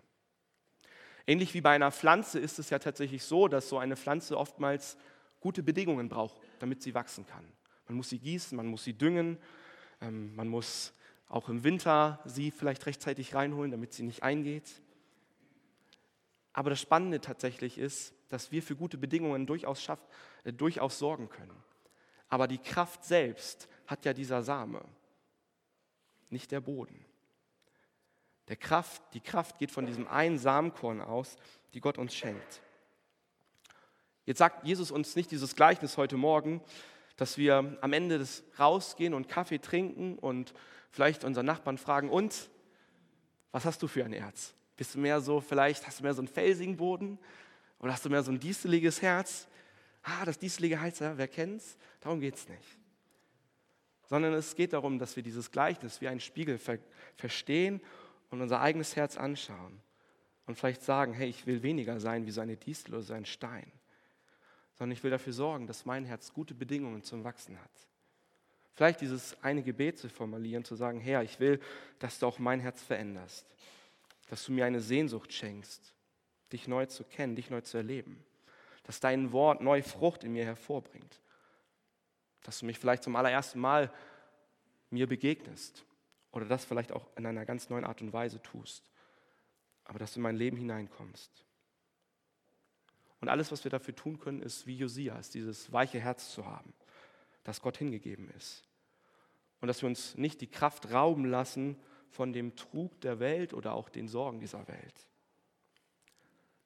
Ähnlich 1.29 1.53
wie 1.53 1.61
bei 1.61 1.73
einer 1.73 1.93
Pflanze 1.93 2.39
ist 2.39 2.59
es 2.59 2.71
ja 2.71 2.79
tatsächlich 2.79 3.23
so, 3.23 3.49
dass 3.49 3.69
so 3.69 3.77
eine 3.77 3.99
Pflanze 3.99 4.39
oftmals 4.39 4.97
gute 5.41 5.63
Bedingungen 5.63 6.09
braucht, 6.09 6.41
damit 6.59 6.83
sie 6.83 6.95
wachsen 6.95 7.27
kann. 7.27 7.45
Man 7.87 7.99
muss 7.99 8.09
sie 8.09 8.19
gießen, 8.19 8.57
man 8.57 8.67
muss 8.67 8.85
sie 8.85 8.95
düngen, 8.95 9.37
ähm, 10.01 10.35
man 10.35 10.49
muss 10.49 10.95
auch 11.29 11.51
im 11.51 11.65
Winter 11.65 12.19
sie 12.25 12.51
vielleicht 12.51 12.87
rechtzeitig 12.87 13.35
reinholen, 13.35 13.71
damit 13.71 13.93
sie 13.93 14.05
nicht 14.05 14.23
eingeht. 14.23 14.81
Aber 16.55 16.71
das 16.71 16.81
Spannende 16.81 17.21
tatsächlich 17.21 17.77
ist, 17.77 18.15
dass 18.31 18.51
wir 18.51 18.63
für 18.63 18.75
gute 18.75 18.97
Bedingungen 18.97 19.47
durchaus, 19.47 19.83
schaff, 19.83 20.01
äh, 20.45 20.53
durchaus 20.55 20.99
sorgen 20.99 21.29
können. 21.29 21.63
Aber 22.31 22.49
die 22.49 22.57
Kraft 22.57 23.05
selbst 23.05 23.69
hat 23.87 24.07
ja 24.07 24.15
dieser 24.15 24.43
Same, 24.43 24.83
nicht 26.31 26.51
der 26.53 26.63
Boden. 26.63 27.05
Der 28.49 28.57
Kraft, 28.57 29.03
die 29.13 29.21
Kraft 29.21 29.59
geht 29.59 29.71
von 29.71 29.87
diesem 29.87 30.09
einen 30.09 30.39
Samenkorn 30.39 31.01
aus, 31.01 31.37
die 31.75 31.81
Gott 31.81 31.99
uns 31.99 32.15
schenkt. 32.15 32.63
Jetzt 34.25 34.39
sagt 34.39 34.67
Jesus 34.67 34.91
uns 34.91 35.17
nicht 35.17 35.31
dieses 35.31 35.55
Gleichnis 35.55 35.97
heute 35.97 36.17
Morgen, 36.17 36.63
dass 37.17 37.37
wir 37.37 37.77
am 37.81 37.93
Ende 37.93 38.19
des 38.19 38.45
rausgehen 38.59 39.13
und 39.13 39.29
Kaffee 39.29 39.59
trinken 39.59 40.19
und 40.19 40.55
vielleicht 40.91 41.25
unseren 41.25 41.47
Nachbarn 41.47 41.79
fragen, 41.79 42.09
und 42.11 42.49
was 43.53 43.65
hast 43.65 43.83
du 43.83 43.89
für 43.89 44.05
ein 44.05 44.13
Herz? 44.13 44.55
Bist 44.77 44.95
du 44.95 44.99
mehr 44.99 45.21
so, 45.21 45.41
vielleicht 45.41 45.87
hast 45.87 46.01
du 46.01 46.05
mehr 46.05 46.15
so 46.15 46.21
einen 46.21 46.29
felsigen 46.29 46.77
Boden 46.77 47.19
oder 47.81 47.93
hast 47.93 48.05
du 48.05 48.11
mehr 48.11 48.23
so 48.23 48.31
ein 48.31 48.39
dieseliges 48.39 49.03
Herz? 49.03 49.49
Ah, 50.03 50.25
das 50.25 50.39
dieselige 50.39 50.81
Herz, 50.81 51.01
wer 51.01 51.29
kennt's? 51.29 51.77
Darum 52.01 52.21
geht 52.21 52.37
es 52.37 52.49
nicht. 52.49 52.79
Sondern 54.07 54.33
es 54.33 54.55
geht 54.55 54.73
darum, 54.73 54.99
dass 54.99 55.17
wir 55.17 55.23
dieses 55.23 55.51
Gleichnis 55.51 56.01
wie 56.01 56.09
ein 56.09 56.21
Spiegel 56.21 56.57
ver 56.57 56.79
verstehen 57.17 57.81
und 58.31 58.41
unser 58.41 58.61
eigenes 58.61 58.97
Herz 58.97 59.17
anschauen 59.17 59.81
und 60.47 60.57
vielleicht 60.57 60.83
sagen, 60.83 61.13
hey, 61.13 61.29
ich 61.29 61.47
will 61.47 61.63
weniger 61.63 62.01
sein 62.01 62.27
wie 62.27 62.31
so 62.31 62.41
eine 62.41 62.57
Distel 62.57 62.95
oder 62.95 63.03
so 63.03 63.15
ein 63.15 63.27
Stein 63.27 63.71
sondern 64.79 64.97
ich 64.97 65.03
will 65.03 65.11
dafür 65.11 65.33
sorgen, 65.33 65.67
dass 65.67 65.85
mein 65.85 66.05
Herz 66.05 66.33
gute 66.33 66.55
Bedingungen 66.55 67.03
zum 67.03 67.25
Wachsen 67.25 67.61
hat. 67.61 67.71
Vielleicht 68.75 69.01
dieses 69.01 69.37
eine 69.43 69.65
Gebet 69.65 69.99
zu 69.99 70.09
formulieren, 70.09 70.65
zu 70.65 70.77
sagen, 70.77 71.01
Herr, 71.01 71.25
ich 71.25 71.41
will, 71.41 71.61
dass 71.99 72.21
du 72.21 72.27
auch 72.27 72.39
mein 72.39 72.61
Herz 72.61 72.81
veränderst, 72.81 73.45
dass 74.29 74.45
du 74.45 74.53
mir 74.53 74.67
eine 74.67 74.81
Sehnsucht 74.81 75.33
schenkst, 75.33 75.95
dich 76.53 76.69
neu 76.69 76.87
zu 76.87 77.03
kennen, 77.03 77.35
dich 77.35 77.51
neu 77.51 77.61
zu 77.61 77.77
erleben, 77.77 78.25
dass 78.85 79.01
dein 79.01 79.33
Wort 79.33 79.61
neue 79.61 79.83
Frucht 79.83 80.23
in 80.23 80.33
mir 80.33 80.45
hervorbringt, 80.45 81.21
dass 82.45 82.61
du 82.61 82.67
mich 82.67 82.79
vielleicht 82.79 83.03
zum 83.03 83.17
allerersten 83.17 83.59
Mal 83.59 83.93
mir 84.91 85.09
begegnest 85.09 85.85
oder 86.33 86.47
das 86.47 86.65
vielleicht 86.65 86.93
auch 86.93 87.07
in 87.17 87.27
einer 87.27 87.45
ganz 87.45 87.71
neuen 87.71 87.85
Art 87.85 88.01
und 88.03 88.13
Weise 88.13 88.43
tust, 88.43 88.85
aber 89.85 89.99
dass 89.99 90.13
du 90.13 90.19
in 90.19 90.23
mein 90.23 90.37
Leben 90.37 90.57
hineinkommst. 90.57 91.45
Und 93.21 93.29
alles, 93.29 93.51
was 93.51 93.65
wir 93.65 93.71
dafür 93.71 93.95
tun 93.95 94.19
können, 94.19 94.43
ist 94.43 94.67
wie 94.67 94.77
Josias, 94.77 95.31
dieses 95.31 95.73
weiche 95.73 95.99
Herz 95.99 96.33
zu 96.33 96.47
haben, 96.47 96.73
das 97.45 97.61
Gott 97.61 97.77
hingegeben 97.77 98.31
ist. 98.37 98.65
Und 99.61 99.69
dass 99.69 99.83
wir 99.83 99.89
uns 99.89 100.17
nicht 100.17 100.41
die 100.41 100.47
Kraft 100.47 100.93
rauben 100.93 101.25
lassen 101.25 101.77
von 102.11 102.33
dem 102.33 102.55
Trug 102.55 103.01
der 103.01 103.19
Welt 103.19 103.55
oder 103.55 103.75
auch 103.75 103.89
den 103.89 104.07
Sorgen 104.07 104.39
dieser 104.39 104.69
Welt. 104.69 105.09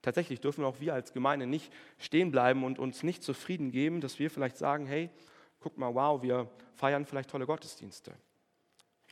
Tatsächlich 0.03 0.41
dürfen 0.41 0.65
auch 0.65 0.81
wir 0.81 0.95
als 0.95 1.13
Gemeinde 1.13 1.47
nicht 1.47 1.73
stehen 1.99 2.33
bleiben 2.33 2.65
und 2.65 2.79
uns 2.79 3.03
nicht 3.03 3.23
zufrieden 3.23 3.71
geben, 3.71 4.01
dass 4.01 4.19
wir 4.19 4.31
vielleicht 4.31 4.57
sagen, 4.57 4.87
hey, 4.87 5.11
guck 5.61 5.79
mal, 5.79 5.95
wow, 5.95 6.21
wir 6.23 6.51
feiern 6.75 7.07
vielleicht 7.07 7.31
tolle 7.31 7.47
Gottesdienste. 7.47 8.13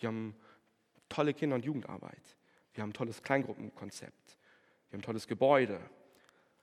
Wir 0.01 0.09
haben 0.09 0.35
tolle 1.09 1.35
Kinder- 1.35 1.57
und 1.57 1.65
Jugendarbeit. 1.65 2.37
Wir 2.75 2.83
haben 2.83 2.91
ein 2.91 2.95
tolles 2.95 3.23
Kleingruppenkonzept. 3.23 4.39
Wir 4.89 4.97
haben 4.97 5.01
ein 5.01 5.05
tolles 5.05 5.27
Gebäude. 5.27 5.81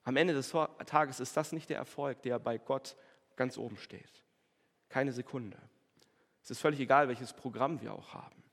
Am 0.04 0.16
Ende 0.16 0.34
des 0.34 0.54
Tages 0.86 1.20
ist 1.20 1.36
das 1.38 1.52
nicht 1.52 1.70
der 1.70 1.78
Erfolg, 1.78 2.22
der 2.24 2.40
bei 2.40 2.58
Gott 2.58 2.96
ganz 3.36 3.58
oben 3.58 3.78
steht. 3.78 4.24
Keine 4.90 5.12
Sekunde. 5.12 5.58
Es 6.44 6.52
ist 6.52 6.60
völlig 6.60 6.80
egal, 6.80 7.08
welches 7.08 7.34
Programm 7.34 7.82
wir 7.82 7.94
auch 7.94 8.14
haben. 8.14 8.44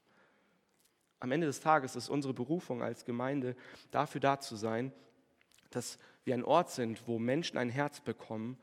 Am 1.21 1.33
Ende 1.33 1.47
des 1.47 1.61
Tages 1.61 1.97
ist 1.97 2.09
unsere 2.09 2.35
Berufung 2.35 2.83
als 2.83 3.05
Gemeinde 3.05 3.57
dafür 3.91 4.21
da 4.21 4.41
zu 4.41 4.57
sein, 4.57 4.93
dass 5.71 5.99
wir 6.25 6.35
ein 6.35 6.45
Ort 6.45 6.71
sind, 6.71 7.07
wo 7.07 7.19
Menschen 7.19 7.57
ein 7.57 7.71
Herz 7.71 8.01
bekommen, 8.01 8.59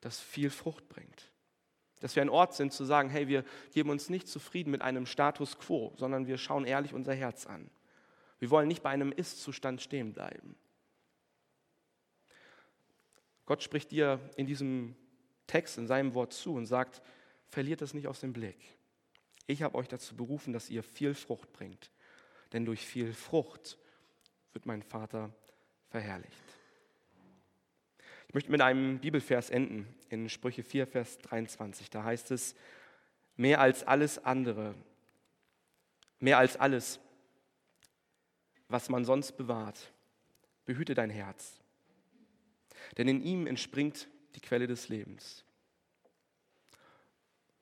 das 0.00 0.18
viel 0.20 0.50
Frucht 0.50 0.88
bringt. 0.88 1.29
Dass 2.00 2.16
wir 2.16 2.22
ein 2.22 2.28
Ort 2.30 2.54
sind 2.54 2.72
zu 2.72 2.84
sagen, 2.84 3.10
hey, 3.10 3.28
wir 3.28 3.44
geben 3.72 3.90
uns 3.90 4.08
nicht 4.08 4.26
zufrieden 4.28 4.70
mit 4.70 4.82
einem 4.82 5.06
Status 5.06 5.58
quo, 5.58 5.92
sondern 5.96 6.26
wir 6.26 6.38
schauen 6.38 6.64
ehrlich 6.64 6.94
unser 6.94 7.14
Herz 7.14 7.46
an. 7.46 7.70
Wir 8.38 8.50
wollen 8.50 8.68
nicht 8.68 8.82
bei 8.82 8.90
einem 8.90 9.12
Ist-Zustand 9.12 9.82
stehen 9.82 10.12
bleiben. 10.12 10.56
Gott 13.44 13.62
spricht 13.62 13.90
dir 13.90 14.18
in 14.36 14.46
diesem 14.46 14.96
Text, 15.46 15.76
in 15.76 15.86
seinem 15.86 16.14
Wort 16.14 16.32
zu 16.32 16.54
und 16.54 16.66
sagt, 16.66 17.02
verliert 17.48 17.82
das 17.82 17.94
nicht 17.94 18.06
aus 18.06 18.20
dem 18.20 18.32
Blick. 18.32 18.56
Ich 19.46 19.62
habe 19.62 19.76
euch 19.76 19.88
dazu 19.88 20.16
berufen, 20.16 20.52
dass 20.52 20.70
ihr 20.70 20.82
viel 20.82 21.14
Frucht 21.14 21.52
bringt. 21.52 21.90
Denn 22.52 22.64
durch 22.64 22.86
viel 22.86 23.12
Frucht 23.12 23.76
wird 24.52 24.66
mein 24.66 24.82
Vater 24.82 25.34
verherrlicht. 25.88 26.49
Ich 28.30 28.34
möchte 28.34 28.50
mit 28.50 28.62
einem 28.62 29.00
Bibelvers 29.00 29.50
enden, 29.50 29.92
in 30.08 30.28
Sprüche 30.28 30.62
4, 30.62 30.86
Vers 30.86 31.18
23. 31.18 31.90
Da 31.90 32.04
heißt 32.04 32.30
es, 32.30 32.54
mehr 33.36 33.60
als 33.60 33.84
alles 33.84 34.24
andere, 34.24 34.74
mehr 36.18 36.38
als 36.38 36.56
alles, 36.56 37.00
was 38.68 38.88
man 38.88 39.04
sonst 39.04 39.36
bewahrt, 39.36 39.92
behüte 40.64 40.94
dein 40.94 41.10
Herz 41.10 41.60
denn 42.96 43.08
in 43.08 43.22
ihm 43.22 43.46
entspringt 43.46 44.08
die 44.34 44.40
Quelle 44.40 44.66
des 44.66 44.88
Lebens. 44.88 45.44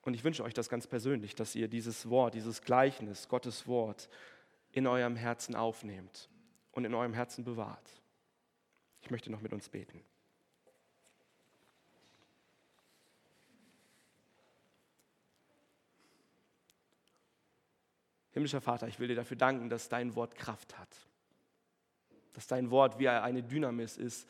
Und 0.02 0.14
ich 0.14 0.24
wünsche 0.24 0.42
euch 0.42 0.54
das 0.54 0.68
ganz 0.68 0.86
persönlich, 0.86 1.34
dass 1.34 1.54
ihr 1.54 1.68
dieses 1.68 2.08
Wort, 2.08 2.34
dieses 2.34 2.62
Gleichnis, 2.62 3.28
Gottes 3.28 3.66
Wort, 3.66 4.08
in 4.72 4.86
eurem 4.86 5.16
Herzen 5.16 5.54
aufnehmt 5.54 6.28
und 6.72 6.84
in 6.84 6.94
eurem 6.94 7.14
Herzen 7.14 7.44
bewahrt. 7.44 8.02
Ich 9.00 9.10
möchte 9.10 9.30
noch 9.30 9.40
mit 9.40 9.52
uns 9.52 9.68
beten. 9.68 10.02
Himmlischer 18.38 18.60
Vater, 18.60 18.86
ich 18.86 19.00
will 19.00 19.08
dir 19.08 19.16
dafür 19.16 19.36
danken, 19.36 19.68
dass 19.68 19.88
dein 19.88 20.14
Wort 20.14 20.36
Kraft 20.36 20.78
hat. 20.78 20.96
Dass 22.34 22.46
dein 22.46 22.70
Wort 22.70 23.00
wie 23.00 23.08
eine 23.08 23.42
Dynamis 23.42 23.96
ist, 23.96 24.28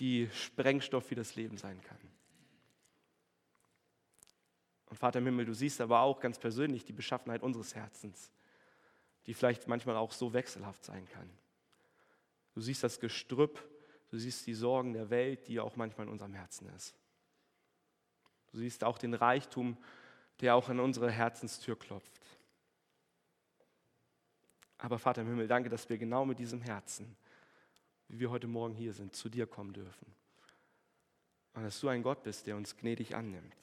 die 0.00 0.28
Sprengstoff 0.32 1.06
für 1.06 1.14
das 1.14 1.36
Leben 1.36 1.56
sein 1.56 1.80
kann. 1.80 1.98
Und 4.86 4.96
Vater 4.96 5.20
im 5.20 5.26
Himmel, 5.26 5.44
du 5.44 5.54
siehst 5.54 5.80
aber 5.80 6.00
auch 6.00 6.18
ganz 6.18 6.40
persönlich 6.40 6.84
die 6.84 6.92
Beschaffenheit 6.92 7.44
unseres 7.44 7.76
Herzens, 7.76 8.32
die 9.26 9.34
vielleicht 9.34 9.68
manchmal 9.68 9.96
auch 9.96 10.10
so 10.10 10.32
wechselhaft 10.32 10.84
sein 10.84 11.08
kann. 11.10 11.30
Du 12.52 12.60
siehst 12.60 12.82
das 12.82 12.98
Gestrüpp, 12.98 13.62
du 14.08 14.18
siehst 14.18 14.44
die 14.48 14.54
Sorgen 14.54 14.92
der 14.92 15.08
Welt, 15.08 15.46
die 15.46 15.60
auch 15.60 15.76
manchmal 15.76 16.08
in 16.08 16.12
unserem 16.12 16.34
Herzen 16.34 16.68
ist. 16.74 16.96
Du 18.50 18.58
siehst 18.58 18.82
auch 18.82 18.98
den 18.98 19.14
Reichtum, 19.14 19.76
der 20.40 20.56
auch 20.56 20.68
an 20.68 20.80
unsere 20.80 21.12
Herzenstür 21.12 21.78
klopft. 21.78 22.20
Aber 24.82 24.98
Vater 24.98 25.22
im 25.22 25.28
Himmel, 25.28 25.48
danke, 25.48 25.68
dass 25.68 25.88
wir 25.88 25.98
genau 25.98 26.24
mit 26.24 26.38
diesem 26.38 26.60
Herzen 26.60 27.16
wie 28.10 28.18
wir 28.18 28.30
heute 28.30 28.48
Morgen 28.48 28.74
hier 28.74 28.92
sind, 28.92 29.14
zu 29.14 29.28
dir 29.28 29.46
kommen 29.46 29.72
dürfen. 29.72 30.06
Und 31.54 31.62
dass 31.62 31.80
du 31.80 31.88
ein 31.88 32.02
Gott 32.02 32.22
bist, 32.22 32.46
der 32.46 32.56
uns 32.56 32.76
gnädig 32.76 33.14
annimmt. 33.14 33.54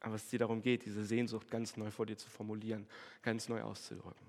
Aber 0.00 0.14
es 0.14 0.28
dir 0.28 0.38
darum 0.38 0.62
geht, 0.62 0.84
diese 0.84 1.04
Sehnsucht 1.04 1.50
ganz 1.50 1.76
neu 1.76 1.90
vor 1.90 2.06
dir 2.06 2.16
zu 2.16 2.28
formulieren, 2.30 2.86
ganz 3.22 3.48
neu 3.48 3.62
auszudrücken. 3.62 4.26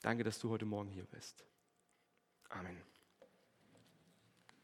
Danke, 0.00 0.24
dass 0.24 0.38
du 0.38 0.50
heute 0.50 0.64
Morgen 0.64 0.90
hier 0.90 1.04
bist. 1.04 1.44
Amen. 2.50 2.91